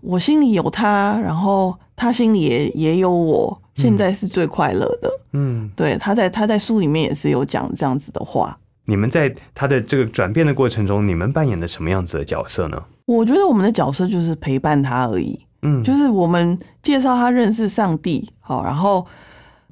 [0.00, 5.10] 我心里有他，然后他心里也也有我，现在是最快乐的。
[5.32, 8.58] 嗯，对，他在他在书里面也是有讲这样子的话。
[8.86, 12.82] 你们在他的这个转变的过程中，你们扮演的什么样子的角色呢？
[13.04, 15.38] 我觉得我们的角色就是陪伴他而已。
[15.66, 19.06] 嗯，就是我们介绍他认识上帝，好，然后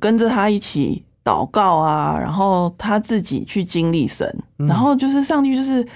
[0.00, 4.28] 跟着他一起祷告啊，然后他自己去经历神，
[4.58, 4.66] 嗯。
[4.66, 5.86] 然后就是上帝就是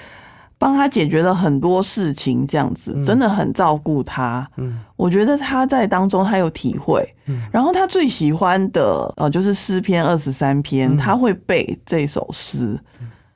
[0.57, 3.05] 帮他解决了很多事情，这样子嗯。
[3.05, 4.49] 真的很照顾他。
[4.57, 4.79] 嗯。
[4.97, 7.43] 我觉得他在当中他有体会，嗯。
[7.53, 10.97] 然后他最喜欢的呃就是诗篇二十三篇，嗯。
[10.97, 12.79] 他会背这首诗。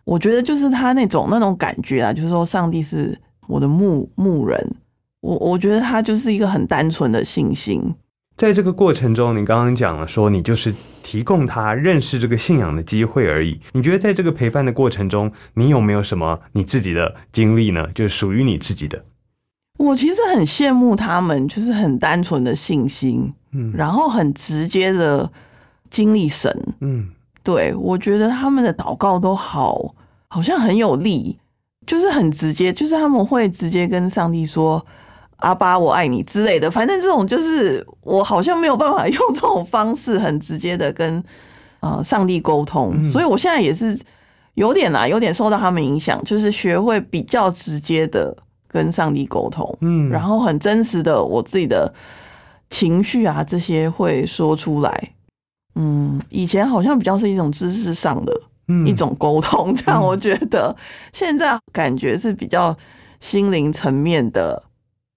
[0.05, 4.75] 我觉得就是他那种那种感觉啊，就是说上帝是我的牧牧人，
[5.23, 7.95] 我我觉得他就是一个很单纯的信心。
[8.37, 13.61] 在这个过程中，你刚刚讲了说，你就是提供他认识这个信仰的机会而已。
[13.73, 17.89] 你觉得在这个陪伴的过程中，你有没有什么你自己的经历呢？
[17.95, 19.05] 就是属于你自己的。
[19.79, 25.31] 我其实很羡慕他们，就是很单纯的信心，嗯然后很直接的
[25.91, 26.75] 经历神。
[26.81, 27.11] 嗯
[27.45, 29.95] 对我觉得他们的祷告都好，
[30.29, 31.39] 好像很有力，
[31.87, 34.85] 就是很直接，就是他们会直接跟上帝说
[35.43, 36.71] “阿巴，我爱你”之类的。
[36.71, 41.23] 反正这种就是我好像没有办法用这种方式很直接的跟
[41.81, 43.99] 呃上帝沟通，嗯所以我现在也是
[44.55, 48.37] 有点啊，有点受到他们影响，就是学会比较直接的
[48.69, 49.79] 跟上帝沟通。
[49.81, 51.93] 嗯，然后很真实的我自己的
[52.71, 55.13] 情绪啊，这些会说出来。
[55.75, 58.33] 嗯，以前好像比较是一种知识上的
[58.69, 60.77] 嗯一种沟通，这样嗯我觉得
[61.13, 62.77] 现在感觉是比较
[63.21, 64.63] 心灵层面的，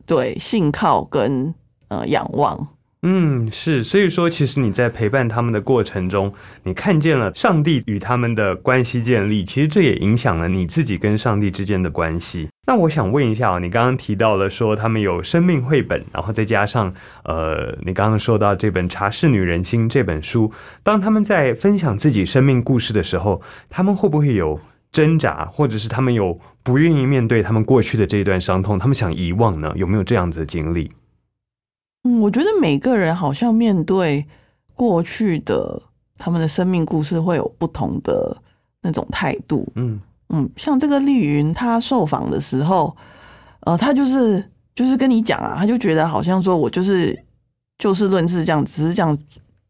[0.06, 1.54] 对信靠跟
[1.90, 2.68] 呃仰望。
[3.08, 6.34] 嗯，是，所以说，其实你在陪伴他们的过程中，
[6.64, 12.50] 你看见了上帝与他们的关系建立，其实这也影响了你自己跟上帝之间的关系。
[12.66, 16.92] 那我想问一下，你刚刚提到了说他们有生命绘本，然后再加上
[17.26, 20.52] 呃，你刚刚说到这本《茶室女人心》这本书，
[20.82, 23.40] 当他们在分享自己生命故事的时候，
[23.70, 24.60] 他们会不会有
[24.96, 29.74] 挣扎，或者是他们有不愿意面对他们过去的这一段伤痛，他们想遗忘呢？
[29.76, 30.90] 有没有这样子的经历？
[32.06, 34.26] 嗯，我觉得每个人好像面对
[34.74, 35.82] 过去的
[36.18, 38.42] 他们的生命故事会有不同的
[38.84, 39.68] 那种态度。
[39.76, 42.96] 嗯嗯，像这个丽云，她受访的时候，
[43.66, 44.42] 呃，她就是
[44.74, 47.22] 就是跟你讲啊，她就觉得好像说我就是
[47.78, 49.18] 就事论事这样，只是这样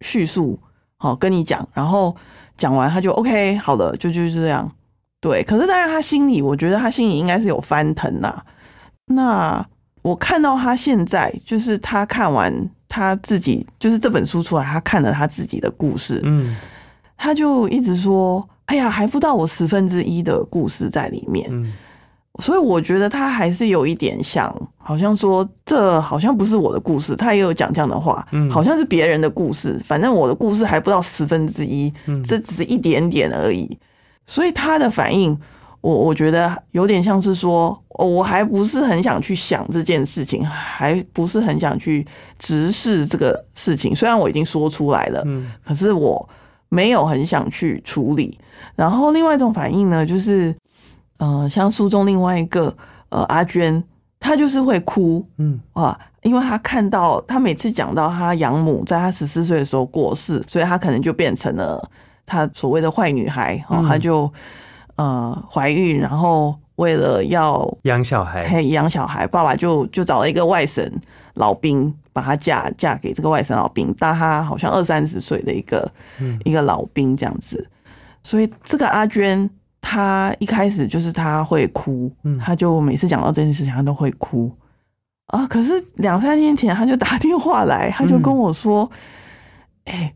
[0.02, 0.60] 叙述，
[0.98, 2.16] 好、跟你讲，然后
[2.56, 4.72] 讲完她就 OK 好了，就就是这样。
[5.22, 8.44] 对，可是当然他心里，我觉得他心里应该是有翻腾呐、
[9.08, 9.66] 那
[10.02, 12.54] 我看到他现在，就是他看完
[12.88, 16.56] 他自己，就是这本书出来，他看了他自己的故事，嗯
[17.18, 21.48] 他就一直说：“哎呀，还不到我十分之一的故事在里面。
[21.50, 21.74] 嗯
[22.40, 33.80] 所以我觉得他还是有一点像，好像说这好像不是我的故事，他也有讲这样的话，嗯好像是别人的故事，反正我的故事还不到十分之一，嗯这只是一点点而已。
[34.26, 35.38] 所以他的反应，
[35.82, 42.06] 我我觉得有点像是说，哦我还不是很想去想这件事情，还不是很想去
[42.40, 43.96] 直视这个事情。
[43.96, 46.28] 虽然我已经说出来了，嗯可是我
[46.70, 48.38] 没有很想去处理。
[48.76, 50.54] 然后另外一种反应呢，就是
[51.18, 52.76] 呃，像书中另外一个
[53.10, 53.82] 呃阿娟，
[54.20, 61.90] 她就是会哭嗯啊，因为她看到她每次讲到她养母在她十四岁的时候过世，所以她可能就变成了
[62.26, 63.88] 她所谓的坏女孩哦，嗯。
[63.88, 64.32] 她就
[64.96, 70.90] 呃怀孕，然后为了要养小孩，还养小孩，爸爸就就找了一个外省
[71.36, 76.40] 老兵，把她嫁嫁给这个外省老兵，大她好像二三十岁的一个、嗯。
[76.44, 77.70] 一个老兵这样子。
[78.24, 79.48] 所以这个阿娟，
[79.82, 82.40] 她一开始就是她会哭，嗯。
[82.40, 84.52] 她就每次讲到这件事情，她都会哭。
[85.28, 85.46] 啊。
[85.46, 88.90] 可是两三年前，她就打电话来，她就跟我说
[89.86, 90.12] ：“哎、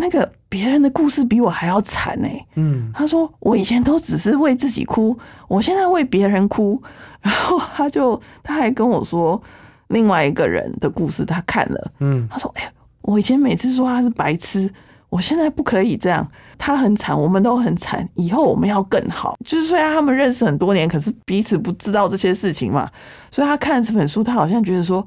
[0.00, 5.14] 那个别人的故事比我还要惨哎、嗯他说：“我以前都只是为自己哭，
[5.46, 6.82] 我现在为别人哭。
[7.20, 9.40] ”然后他就他还跟我说
[9.88, 12.72] 另外一个人的故事，他看了，嗯他说：“哎、
[13.02, 14.72] 我以前每次说他是白痴，
[15.10, 16.26] 我现在不可以这样。
[16.56, 19.36] 他很惨，我们都很惨，以后我们要更好。
[19.44, 22.88] 就是虽然他们认识很多年，可是彼此不知道这些事情嘛。
[23.30, 25.06] 所以他看这本书，他好像觉得说。”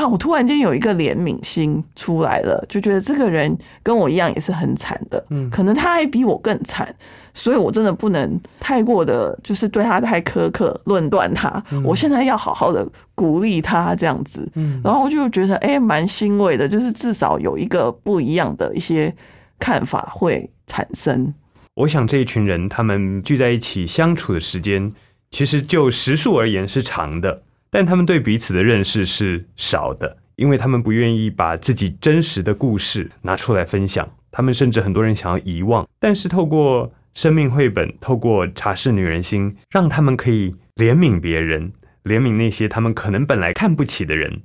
[0.00, 0.08] 啊！
[0.08, 6.94] 我突然间有一个怜悯心出来了，就觉得这个人跟我一样也是很惨的，嗯可能他还比我更惨，
[7.34, 11.62] 所以我真的不能太过的，就是对他太苛刻，论断他。
[11.84, 19.14] 我现在要好好的鼓励他这样子，嗯然后我就觉得哎，蛮、欣慰的，就是至少有一个不一样的一些
[19.58, 21.32] 看法会产生。
[21.74, 24.92] 我想这一群人他们聚在一起相处的时间，
[25.30, 41.72] 其实就时数而言是长的，但他们对彼此的认识是少的，因为他们不愿意把自己真实的故事拿出来分享，他们甚至很多人想要遗忘，但是透过生命绘本，透过茶室女人心，让他们可以怜悯别人，
[42.04, 44.42] 怜悯那些他们可能本来看不起的人。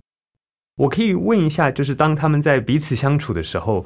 [0.77, 3.85] 我可以问一下，就是当他们在彼此相处的时候，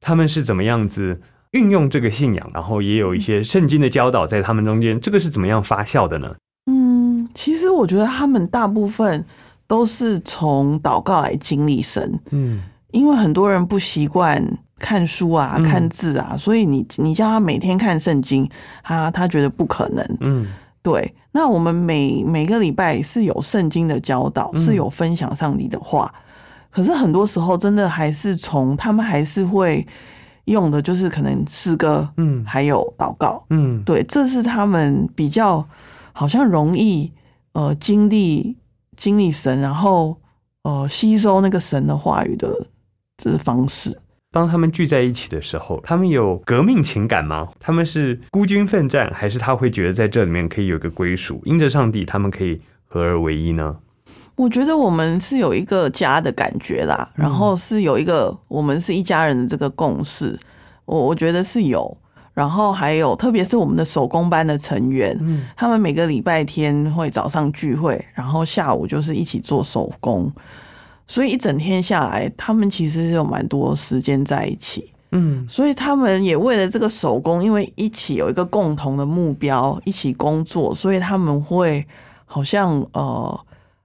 [0.00, 1.20] 他们是怎么样子
[1.52, 6.34] 运用这个信仰，然后也有一些圣经的教导在他们中间，这个是怎么样发酵的呢？
[7.34, 9.24] 嗯，其实我觉得他们大部分
[9.66, 12.62] 都是从祷告来经历神，嗯。
[12.92, 14.40] 因为很多人不习惯
[14.78, 15.64] 看书啊、嗯。
[15.64, 18.48] 看字啊，所以你你叫他每天看圣经，
[18.84, 20.16] 他他觉得不可能。
[20.20, 20.46] 嗯。
[20.80, 24.62] 对，那我们每每个礼拜是有圣经的教导，嗯。
[24.62, 26.14] 是有分享上帝的话，
[26.70, 29.84] 可是很多时候真的还是从他们还是会
[30.44, 32.44] 用的，就是可能诗歌，嗯。
[32.46, 33.42] 还有祷告。
[33.50, 35.66] 嗯，对，这是他们比较
[36.12, 37.10] 好像容易
[37.54, 38.58] 呃经历
[38.96, 40.20] 经历神，然后
[40.62, 42.68] 呃吸收那个神的话语的
[43.16, 43.98] 这方式。
[44.30, 47.48] 当他们聚在一起的时候，他们有革命情感吗？
[47.60, 51.40] 他们是孤军奋战，还是他会觉得在这里面可以有一个归属？
[51.44, 53.76] 因着上帝，他们可以合而为一呢？
[54.36, 60.36] 我觉得我们是有一个家的感觉啦，然后是有一个我们是一家人的这个共识，
[60.84, 61.96] 我我觉得是有。
[62.34, 70.30] 然后还有，特别是我们的手工班的成员，嗯他们每个礼拜天会早上聚会，然后下午就是一起做手工，
[71.06, 74.92] 所以一整天下来，他们其实是有蛮多时间在一起。
[75.12, 81.86] 嗯所以他们也为了这个手工，因为一起有一个共同的目标，一起工作，所以他们会
[82.24, 83.40] 好像呃，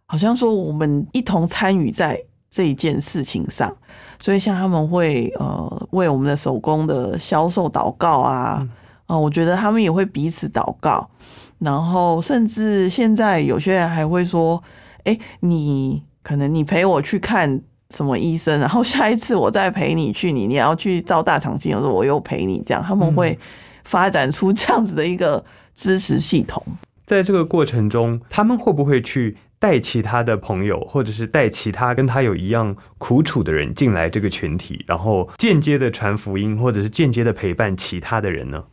[0.08, 2.20] 好像说我们一同参与在
[2.50, 3.72] 这一件事情上。
[4.20, 8.68] 所以像他们会呃为我们的手工的销售祷告啊，
[9.06, 11.10] 啊、我觉得他们也会彼此祷告，
[11.60, 14.62] 然后甚至现在有些人还会说，
[15.06, 23.40] 哎，你可能你陪我去看什么医生，然后下一次我再陪你去，你你要去照大肠镜的时候，我又陪你，这样他们会
[23.84, 25.44] 发展出这样子的一个
[25.74, 26.62] 支持系统。
[27.06, 38.64] 在这个过程中，他们会不会去带其他的朋友，或者是带其他跟他有一样苦楚的人进来这个群体，然后间接的传福音，或者是间接的陪伴其他的人呢？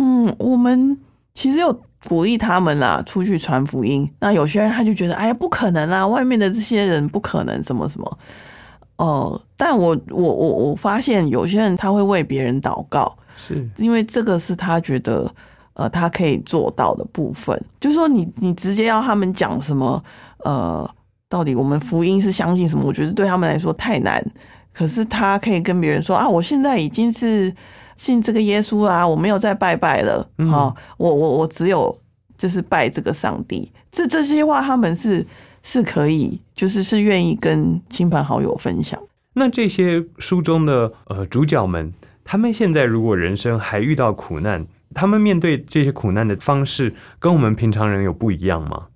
[0.00, 0.98] 嗯，我们
[1.34, 4.10] 其实有鼓励他们啦，出去传福音。
[4.20, 8.18] 那有些人他就觉得，哎呀，不可能啦，外面的这些人不可能什么什么。
[8.96, 15.32] 哦、但我我我我发现有些人他会为别人祷告，是，因为这个是他觉得
[15.78, 17.58] 呃他可以做到的部分。
[17.80, 20.02] 就是说你你直接要他们讲什么
[20.44, 20.88] 呃，
[21.28, 22.84] 到底我们福音是相信什么？
[22.84, 24.22] 我觉得对他们来说太难。
[24.72, 27.52] 可是他可以跟别人说啊，我现在已经是
[27.96, 31.96] 信这个耶稣啦、我没有再拜拜了嗯啊、我我我只有
[32.36, 33.72] 就是拜这个上帝。
[33.90, 35.26] 这这些话他们是
[35.62, 39.00] 是可以，就是是愿意跟亲朋好友分享。
[39.34, 41.92] 那这些书中的呃主角们，
[42.24, 44.64] 他们现在如果人生还遇到苦难，
[44.94, 48.86] 他们面对这些苦难的方式跟我们平常人有不一样吗？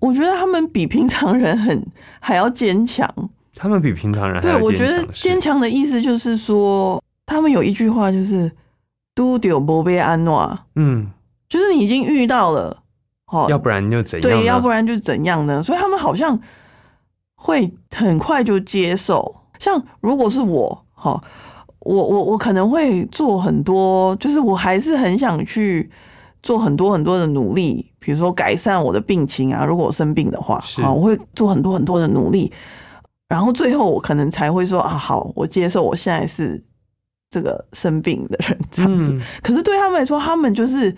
[0.00, 1.86] 我觉得他们比平常人很
[2.20, 3.06] 还要坚强。
[3.54, 8.50] 他们比平常人还对，我觉得是坚强的意思就是说，他们有一句话就是
[9.14, 11.10] “都丢不被安诺嗯，”，
[11.48, 12.82] 就是你已经遇到了，
[13.26, 14.36] 哦，要不然就怎样呢？
[14.38, 15.62] 对，要不然就怎样呢？
[15.62, 16.40] 所以他们好像
[17.34, 19.42] 会很快就接受。
[19.58, 21.22] 像如果是我，哈，
[21.80, 25.90] 我我我可能会做很多，就是我还是很想去
[26.42, 29.64] 做很多很多的努力，比如说改善我的病情啊。
[29.64, 32.52] 如果我生病的话，是啊，我会做很多很多的努力，
[33.28, 36.62] 然后最后我可能才会说啊，好，我接受我现在是
[37.30, 39.10] 这个生病的人这样子。
[39.10, 40.94] 嗯可是对他们来说，他们就是，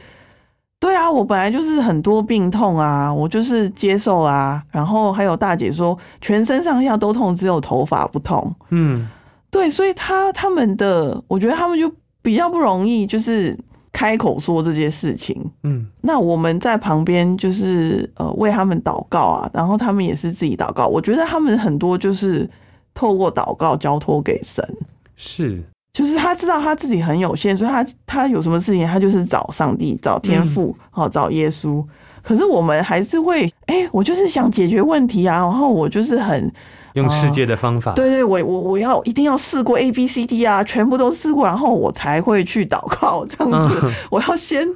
[0.81, 4.61] 对啊，我本来就是很多病痛啊，我就是接受啊。
[4.73, 8.53] 然后还有大姐说，全身上下都痛，只有头发不痛。
[8.71, 9.09] 嗯
[9.53, 11.89] 对，所以他他们的，我觉得他们就
[12.23, 13.57] 比较不容易，就是
[13.93, 15.41] 开口说这些事情。
[15.63, 20.87] 嗯那我们在旁边就是呃为他们祷告啊，然后他们也是自己祷告。
[20.87, 22.49] 我觉得他们很多就是
[22.95, 24.67] 透过祷告交托给神。
[25.15, 31.85] 是就是他知道他自己很有限，所以他他有什么事情，他就是找上帝、找天父、好、找耶稣。
[32.23, 36.51] 可是我们还是会，哎、我就是想解决问题啊，然后我就是很，
[36.95, 43.81] 用世界的方法，对对，我我我要一定要试过 A B C D 啊，全部都试过，然后我才会去祷告这样子。
[43.85, 44.67] 嗯我要先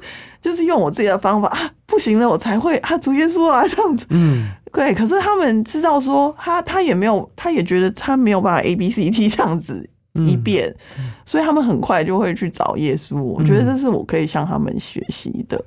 [0.41, 4.05] 就是用我自己的方法啊，不行了，我才会啊，主耶稣啊这样子。
[4.09, 10.75] 嗯对，可是他们知道说，他他也没有，他也觉得他没有办法 A B C D 这样子一嗯遍，
[11.25, 13.21] 所以他们很快就会去找耶稣。
[13.21, 15.63] 我觉得这是我可以向他们学习的。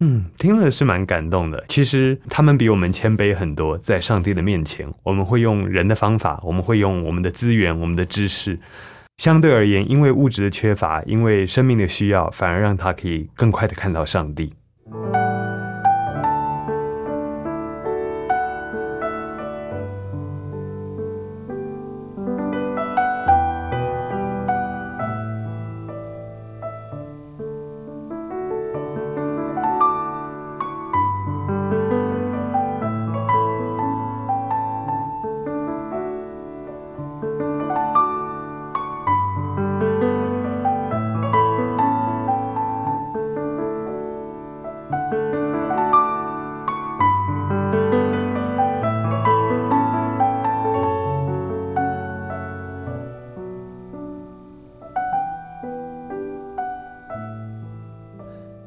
[0.00, 1.64] 嗯，听了是蛮感动的。
[1.68, 8.58] 其实他们比我们谦卑很多，在上帝的面前，我们会用人的方法，我们会用我们的资源、我们的知识。
[9.18, 14.52] 相对而言，因为物质的缺乏，因为生命的需要，反而让他可以更快的看到上帝。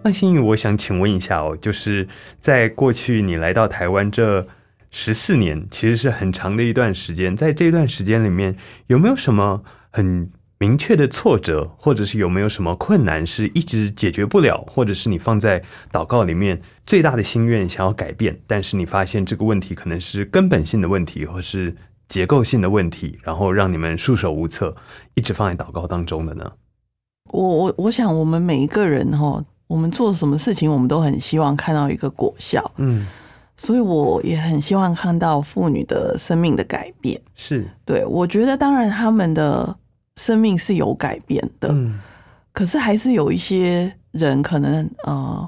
[0.07, 2.07] 那心宇，我想请问一下哦，就是
[2.39, 4.47] 在过去你来到台湾这
[4.89, 8.55] 十四年，其实是很长的一段时间，在这段时间里面，
[8.85, 21.75] 有没有什么很明确的挫折，或者是有没有什么困难是一直解决不了，或者是你放在祷告里面最大的心愿想要改变，但是你发现这个问题可能是根本性的问题，或是
[22.07, 24.73] 结构性的问题，然后让你们束手无策，
[25.15, 26.49] 一直放在祷告当中的呢？
[27.33, 33.05] 我我我想，我们每一个人哈，我们做什么事情，我们都很希望看到一个果效，嗯，
[33.55, 37.21] 所以我也很希望看到妇女的生命的改变。
[37.35, 39.75] 是，对我觉得，当然他们的
[40.15, 41.99] 生命是有改变的，嗯。
[42.53, 45.47] 可是还是有一些人可能呃，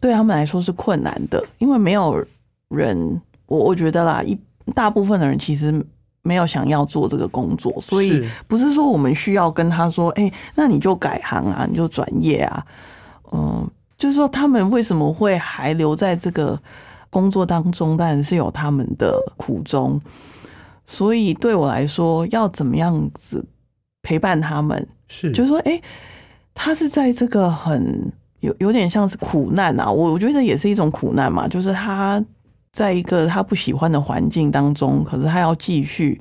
[0.00, 2.24] 对他们来说是困难的，因为没有
[2.70, 4.34] 人，我我觉得啦，一
[4.74, 5.70] 大部分的人其实
[6.22, 12.64] 没有想要做这个工作，所以不是说我们需要跟他说，哎、那你就改行啊，你就转业啊，
[13.32, 16.60] 嗯，就是说他们为什么会还留在这个
[17.10, 20.00] 工作当中，当然是有他们的苦衷，
[20.84, 23.44] 所以对我来说，要怎么样子
[24.02, 25.80] 陪伴他们，是，就是说，哎、
[26.54, 32.22] 他是在这个很有有点像是苦难啊，我我觉得也是一种苦难嘛，就是他
[32.72, 36.20] 在一个他不喜欢的环境当中，可是他要继续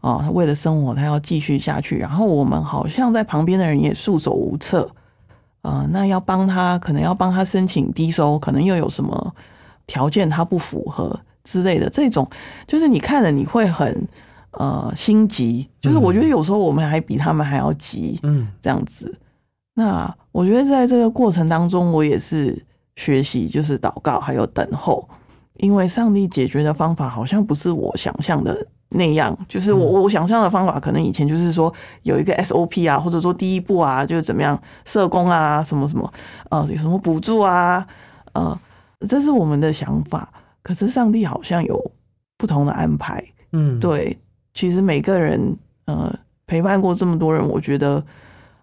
[0.00, 4.90] 哦，他为了生活，他要继续下去，然后我们好像在旁边的人也束手无策，
[5.64, 9.34] 呃，那要帮他，可能要帮他申请低收，可能又有什么
[9.86, 12.28] 条件他不符合之类的，这种
[12.66, 14.06] 就是你看了你会很
[14.50, 18.46] 呃心急，就是我觉得有时候我们还比他们还要急，嗯。
[18.60, 19.18] 这样子。
[19.74, 22.62] 那我觉得在这个过程当中，我也是
[22.96, 25.08] 学习，就是祷告还有等候，
[25.54, 31.72] 因为上帝解决的方法好像不是我想象的那样，就是我我想象的方法，可能以前就是说
[32.02, 36.12] 有一个 SOP 啊，或者说第一步啊，就是怎么样社工啊，什么什么，
[36.50, 37.86] 呃，有什么补助啊，
[38.32, 38.58] 呃，
[39.08, 40.28] 这是我们的想法。
[40.62, 41.92] 可是上帝好像有
[42.38, 43.22] 不同的安排，
[43.52, 44.16] 嗯，对，
[44.54, 46.10] 其实每个人呃
[46.46, 48.02] 陪伴过这么多人，我觉得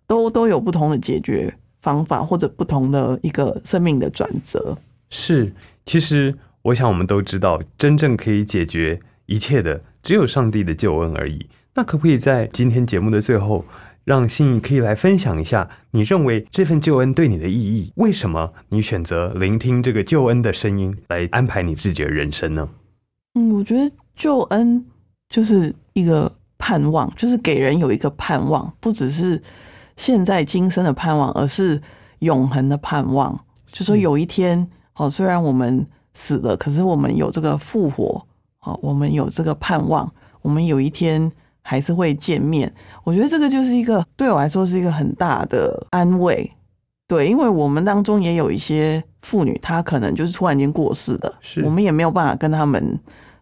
[0.08, 4.76] 都都有不同的解决方法，或者不同的一个生命的转折。
[5.12, 5.54] 是，
[5.86, 9.00] 其实我想我们都知道，真正可以解决
[9.32, 11.48] 一切的，只有上帝的救恩而已。
[11.76, 13.64] 那可不可以在今天节目的最后，
[14.04, 17.94] 让信义可以来分享一下，你认为这份救恩对你的意义？
[17.96, 22.68] 为什么你选择聆听这个救恩的声音来安排你自己的人生呢？
[23.36, 24.86] 嗯，我觉得救恩
[25.30, 29.42] 就是一个盼望，就是给人有一个盼望，不只是
[29.96, 31.82] 现在今生的盼望，而是
[32.20, 33.40] 永恒的盼望。
[33.72, 38.28] 就说有一天，哦，虽然我们死了，可是我们有这个复活，
[38.62, 41.32] 哦，我们有这个盼望，我们有一天
[41.62, 42.72] 还是会见面。
[43.04, 46.52] 我觉得这个就是一个对我来说是一个很大的安慰。
[47.08, 52.98] 对，因为我们当中也有一些妇女，她可能就是突然间过世的，是我们也没有办法跟他们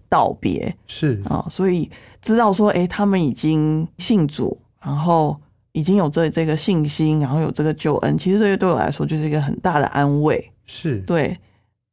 [0.09, 1.87] 道别是，啊、所以
[2.19, 5.39] 知道说，诶，他们已经信主，然后
[5.73, 10.51] 已经有这这个信心，然后有这个救恩，其实这个对我来说就是一个很大的安慰。
[10.65, 11.37] 是，对，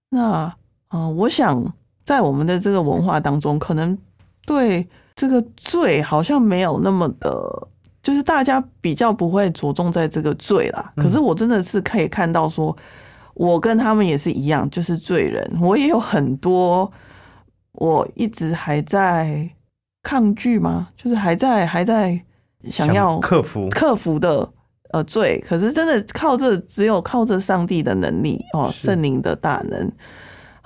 [0.08, 0.44] 那
[0.88, 1.62] 嗯、呃我想
[2.06, 3.98] 在我们的这个文化当中，可能
[4.46, 7.68] 对这个罪好像没有那么的，
[8.02, 10.92] 就是大家比较不会着重在这个罪啦。
[10.96, 11.02] 嗯。
[11.02, 12.74] 可是我真的是可以看到说，
[13.34, 16.90] 我跟他们也是一样，就是罪人，我也有很多，
[17.72, 19.50] 我一直还在
[20.02, 20.88] 抗拒吗？
[20.96, 22.18] 就是还在还在
[22.70, 24.48] 想要克服，克服的
[24.92, 28.86] 呃罪，可是真的靠这只有靠着上帝的能力哦，是。
[28.86, 29.92] 圣灵的大能，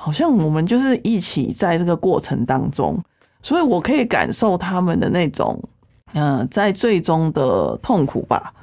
[0.02, 2.98] 好像我们就是一起在这个过程当中，
[3.42, 5.62] 所以我可以感受他们的那种
[6.14, 8.54] 呃在最终的痛苦吧。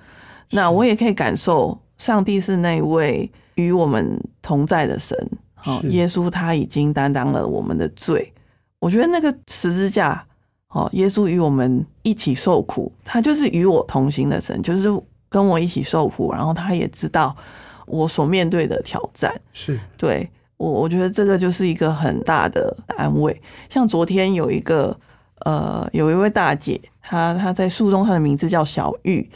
[0.49, 5.15] 那我也可以感受上帝是那位与我们同在的神，
[5.65, 8.33] 哦，耶稣他已经担当了我们的罪。
[8.79, 10.25] 我觉得那个十字架，
[10.69, 14.89] 哦，耶稣与我们一起受苦，他就是与我同行的神，就是
[15.29, 17.35] 跟我一起受苦，然后他也知道
[17.85, 19.39] 我所面对的挑战。
[19.53, 20.27] 是，对
[20.57, 23.41] 我，我觉得这个就是一个很大的安慰。
[23.69, 24.97] 像昨天有一个
[25.45, 29.29] 呃，有一位大姐，她她在书中她的名字叫小玉，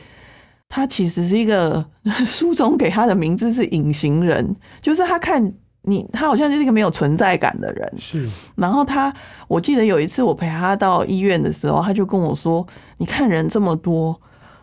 [0.68, 1.86] 她其实是一个
[2.26, 5.54] 书中给她的名字是隐形人，就是她看
[5.84, 7.94] 你，她好像是一个没有存在感的人。
[7.98, 9.14] 是，然后她，
[9.48, 12.66] 我记得有一次我陪她到医院的时候，她就跟我说
[12.98, 14.20] ：“你看人这么多，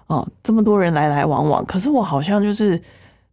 [0.09, 2.81] 哦，这么多人来来往往，可是我好像就是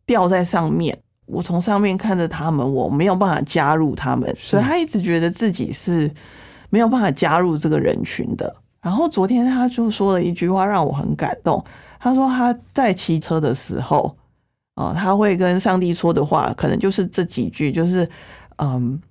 [0.05, 6.09] 掉在上面，我从上面看着他们，我没有办法加入他们，所以他一直觉得自己是
[6.69, 8.55] 没有办法加入这个人群的。
[8.81, 11.63] 然后昨天他就说了一句话让我很感动，
[11.99, 14.15] 他说他在骑车的时候，
[14.75, 18.07] 呃，他会跟上帝说的话，可能就是这几句，就是
[18.57, 19.01] 嗯，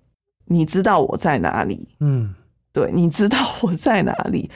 [0.47, 2.33] 你知道我在哪里，嗯，
[2.73, 4.49] 对，你知道我在哪里。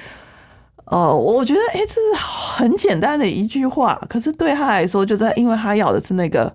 [0.85, 6.51] 哦，我觉得哎，这是很简单的一句话，可是对他来说，就在因为他要的是那个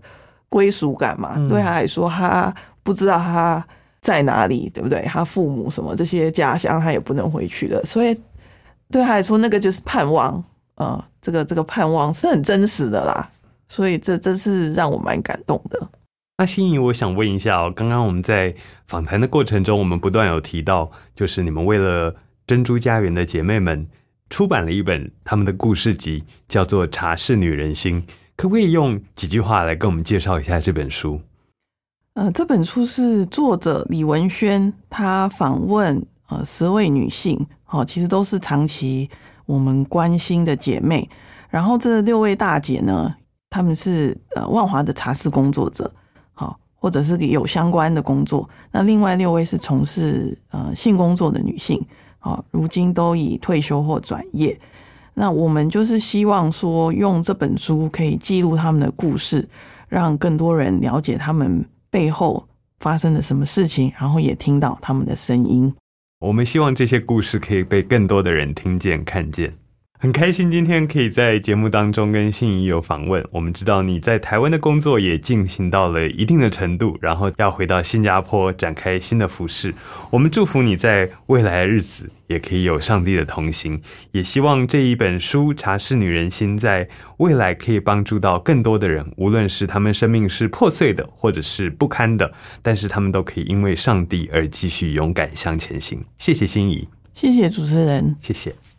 [0.53, 1.33] 归属感嘛。
[1.37, 3.65] 嗯对他来说，他不知道他
[4.01, 5.01] 在哪里，对不对？
[5.01, 8.15] 他父母什么这些家乡，他也不能回去的，所以
[8.91, 10.43] 对他来说，那个就是盼望。
[10.75, 13.29] 呃，这个这个盼望是很真实的啦，
[13.67, 15.79] 所以这真是让我蛮感动的。
[16.39, 18.53] 那心怡，我想问一下哦，刚刚我们在
[18.87, 22.15] 访谈的过程中，我们不断有提到，就是你们为了
[22.47, 23.87] 珍珠家园的姐妹们
[24.31, 28.01] 出版了一本他们的故事集，叫做《茶室女人心》，
[28.35, 31.21] 可不可以用几句话来跟我们介绍一下这本书？
[32.15, 39.09] 呃，这本书是作者李文轩，他访问呃十位女性，哦，其实都是长期
[39.45, 41.09] 我们关心的姐妹。
[41.49, 43.15] 然后这六位大姐呢，
[43.49, 45.91] 她们是呃万华的茶室工作者，
[46.33, 48.49] 好、或者是有相关的工作。
[48.71, 51.83] 那另外六位是从事呃性工作的女性，
[52.17, 54.59] 好、如今都已退休或转业。
[55.13, 59.47] 那我们就是希望说，用这本书可以记录他们的故事，
[59.87, 62.47] 让更多人了解他们背后
[62.79, 65.73] 发生了什么事情，然后也听到他们的声音。
[66.19, 69.53] 我们希望这些故事可以被更多的人听见、看见。
[69.99, 73.25] 很开心今天可以在节目当中跟信怡有访问。
[73.31, 79.73] 我们知道你在台湾的工作也进行到了一定的程度，然后要回到新加坡展开新的服饰。
[80.09, 83.79] 我们祝福你在未来的日子也可以有上帝的同行，
[84.11, 96.03] 也希望这一本书《茶室女人心》在未来可以帮助到更多的人，无论是他们生命是破碎的，或者是不堪的，但是他们都可以因为上帝而继续勇敢向前行。
[96.17, 98.15] 谢谢心怡，谢谢主持人。
[98.19, 98.72] 谢谢。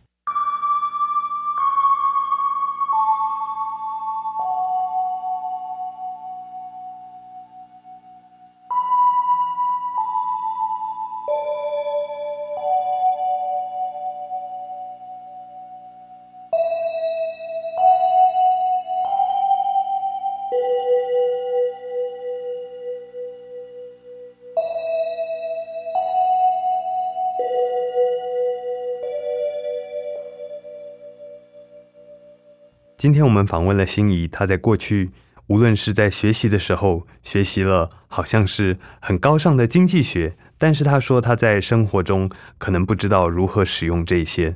[33.05, 35.11] 今天我们访问了心怡，她在过去
[35.45, 42.27] 无论是在学习的时候，学习了好像是很高尚的经济学，但是她说她在生活中
[42.57, 44.55] 可能不知道如何使用这些。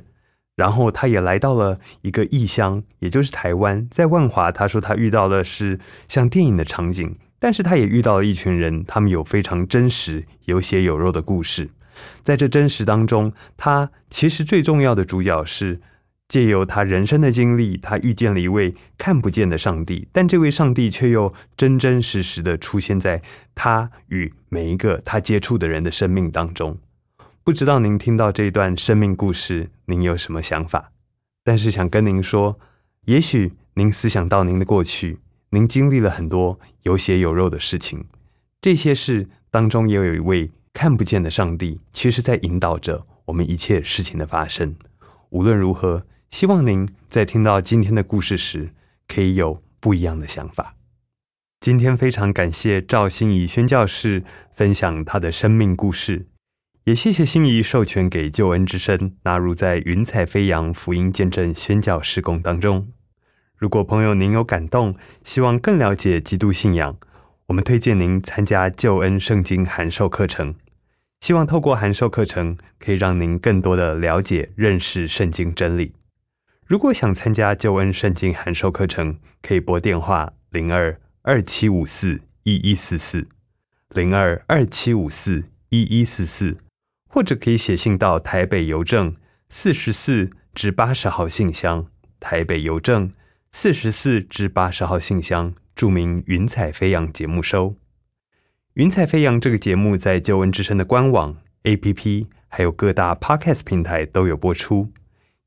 [0.56, 5.78] 然后她也来到了一个异乡，也就是台湾，在万华，她说她遇到的是
[6.08, 11.70] 像电影的场景，但是她也遇到了一群人，他们有非常真实、有血有肉的故事。
[12.24, 15.80] 在这真实当中，她其实最重要的主角是。
[16.30, 23.20] 借由他人生的经历，他遇见了一位看不见的上帝，但这位上帝却又真真实实的出现在
[23.52, 26.78] 他与每一个他接触的人的生命当中。
[27.42, 30.92] 不知道您听到这段生命故事，您有什么想法？
[31.42, 32.60] 但是想跟您说，
[33.06, 35.18] 也许您思想到您的过去，
[35.48, 38.04] 您经历了很多有血有肉的事情，
[38.60, 44.76] 这些事当中也有一位看不见的上帝，其实在引导着我们一切事情的发生。
[45.30, 46.06] 无论如何。
[46.30, 48.70] 希望您在听到今天的故事时，
[49.08, 50.76] 可以有不一样的想法。
[51.58, 54.22] 今天非常感谢赵心怡宣教士
[54.52, 56.28] 分享她的生命故事，
[56.84, 62.88] 也谢谢心怡授权给救恩之声纳入在云彩飞扬福音见证宣教施工当中。
[63.56, 66.96] 如果朋友您有感动，希望更了解基督信仰，
[67.46, 70.54] 我们推荐您参加救恩圣经函授课程。
[71.20, 75.92] 希望透过函授课程，可以让您更多的了解、认识圣经真理。
[76.70, 83.26] 如果想参加救恩圣经函授课程，可以拨电话零二二七五四一一四四
[83.88, 86.58] 零二二七五四一一四四，
[87.08, 89.16] 或者可以写信到台北邮政
[89.48, 91.88] 四十四至八十号信箱，
[92.20, 93.12] 台北邮政
[93.50, 97.74] 四十四至八十号信箱，注明“云彩飞扬”节目收。
[98.74, 104.92] 云彩飞扬这个节目在救恩之声的官网、APP 还有各大 Podcast 平台都有播出。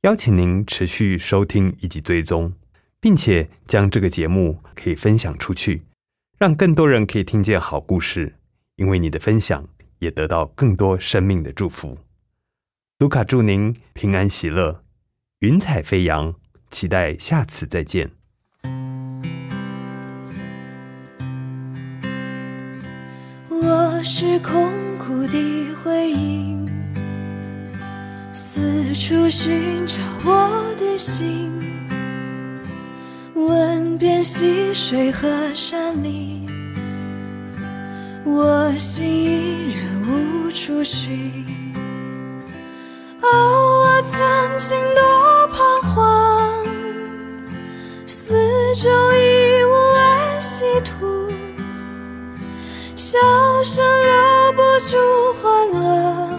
[0.03, 2.51] 邀请您持续收听以及追踪，
[2.99, 5.83] 并且将这个节目可以分享出去，
[6.37, 8.35] 让更多人可以听见好故事。
[8.75, 9.65] 因为你的分享，
[9.99, 11.99] 也得到更多生命的祝福。
[12.99, 14.83] 卢卡祝您平安喜乐，
[15.39, 16.35] 云彩飞扬，
[16.69, 18.11] 期待下次再见。
[23.47, 26.52] 我是空谷的回音。
[28.55, 30.47] 四处寻找我
[30.77, 31.51] 的心，
[33.33, 36.47] 问遍溪水和山林，
[38.23, 41.33] 我心依然无处寻。
[43.23, 44.21] 哦，我曾
[44.59, 46.63] 经多彷徨，
[48.05, 48.35] 四
[48.75, 51.27] 周已无安息土，
[52.95, 53.17] 笑
[53.63, 56.32] 声留不住欢乐，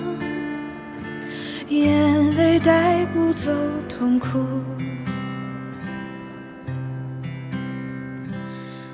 [1.80, 3.50] 眼泪带不走
[3.88, 4.38] 痛苦。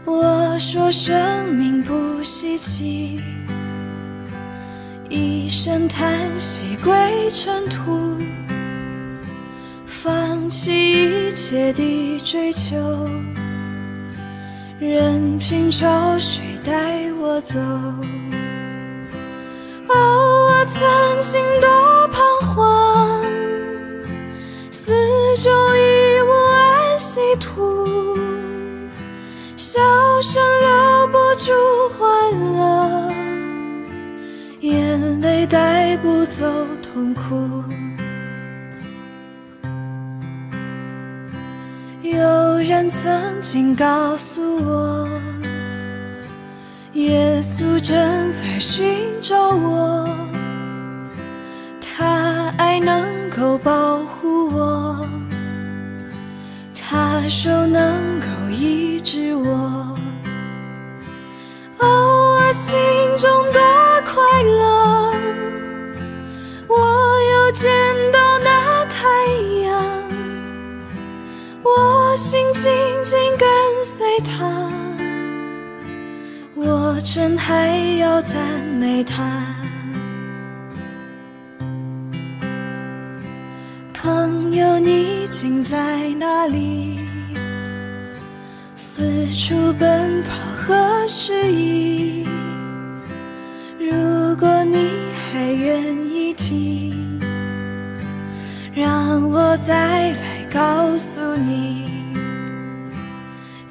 [0.04, 3.20] 我说生命不稀奇，
[5.08, 6.92] 一声叹息归
[7.30, 8.16] 尘土，
[9.86, 12.76] 放弃一切的追求，
[14.78, 17.58] 任凭潮水带我走。
[19.88, 23.24] 哦，我曾经多彷徨，
[24.70, 24.92] 四
[25.38, 28.14] 周已无安息土。
[29.56, 29.80] 笑
[30.20, 31.54] 声留不住
[31.88, 33.10] 欢乐，
[34.60, 36.44] 眼泪带不走
[36.82, 37.64] 痛苦。
[42.02, 45.08] 有人曾经告诉我，
[46.92, 50.06] 耶稣正在寻找我，
[52.80, 55.06] 能够保护我，
[56.74, 59.96] 他说能够医治我。
[61.78, 62.78] 哦，我心
[63.16, 63.60] 中多
[64.04, 65.12] 快乐，
[66.68, 66.76] 我
[67.32, 67.70] 又见
[68.12, 69.06] 到那太
[69.62, 69.70] 阳。
[71.62, 72.72] 我心紧
[73.04, 73.48] 紧跟
[73.84, 74.70] 随他，
[76.54, 77.68] 我真还
[77.98, 78.36] 要赞
[78.78, 79.49] 美他。
[84.60, 87.00] 有，你竟在哪里？
[88.76, 92.26] 四处奔跑和失意。
[93.78, 94.90] 如果你
[95.32, 95.82] 还愿
[96.14, 97.18] 意听，
[98.74, 101.88] 让我再来告诉你，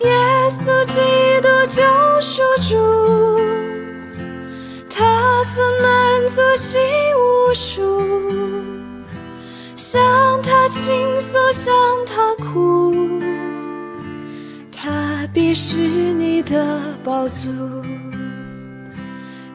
[0.02, 0.10] 耶
[0.50, 1.00] 稣基
[1.44, 1.84] 督救
[2.20, 3.40] 赎主，
[4.90, 6.82] 他曾满足心
[7.16, 8.79] 无数，
[9.80, 9.98] 向
[10.42, 11.74] 他倾诉，向
[12.06, 13.22] 他哭，
[14.70, 17.50] 他必是你的宝足，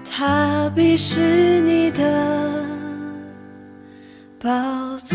[0.02, 2.50] 他必是你的
[4.42, 4.50] 宝
[5.04, 5.14] 足。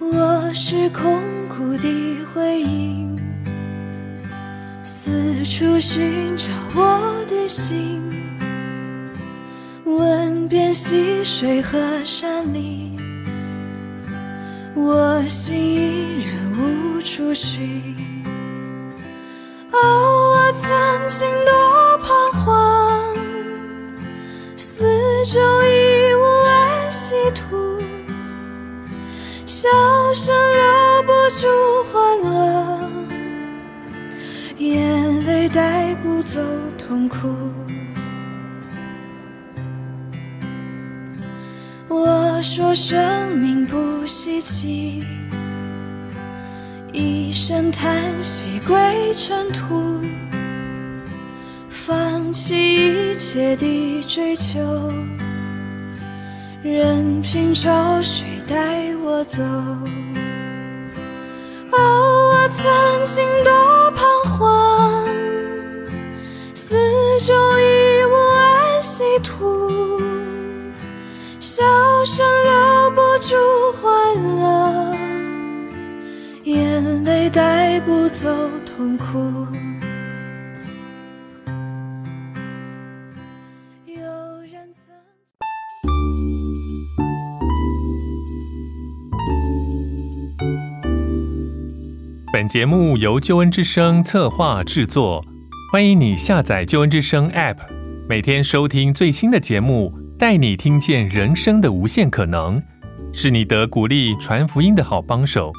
[0.00, 3.07] 我是空谷的回音，
[5.08, 8.02] 四处寻找我的心，
[9.86, 12.94] 问遍溪水和山林，
[14.74, 17.82] 我心依然无处寻。
[19.72, 20.68] 哦，我曾
[21.08, 21.26] 经
[36.38, 37.28] 带不走痛苦。
[41.88, 45.02] 我说生命不稀奇，
[46.92, 50.00] 一声叹息归尘土，
[51.68, 54.60] 放弃一切的追求。
[56.62, 59.42] 任凭潮水带我走。
[61.70, 64.97] 哦，我曾经多彷徨，
[67.18, 69.98] 四周已无安息土，
[71.40, 71.64] 笑
[72.04, 73.34] 声留不住
[73.72, 73.90] 欢
[74.38, 74.94] 乐，
[76.44, 78.28] 眼泪带不走
[78.64, 79.18] 痛苦。
[83.84, 84.00] 有
[84.52, 84.94] 人曾。
[92.32, 95.24] 本节目由救恩之声策划制作，
[95.70, 97.58] 欢迎你下载救恩之声 App，
[98.08, 102.58] 每天收听最新的节目，带你听见人生的无限可能，
[103.12, 105.52] 是你得鼓励传福音的好帮手。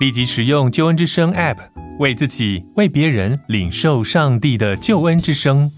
[0.00, 1.58] 立即使用救恩之声 App，
[2.00, 5.70] 为自己、为别人领受上帝的救恩之声。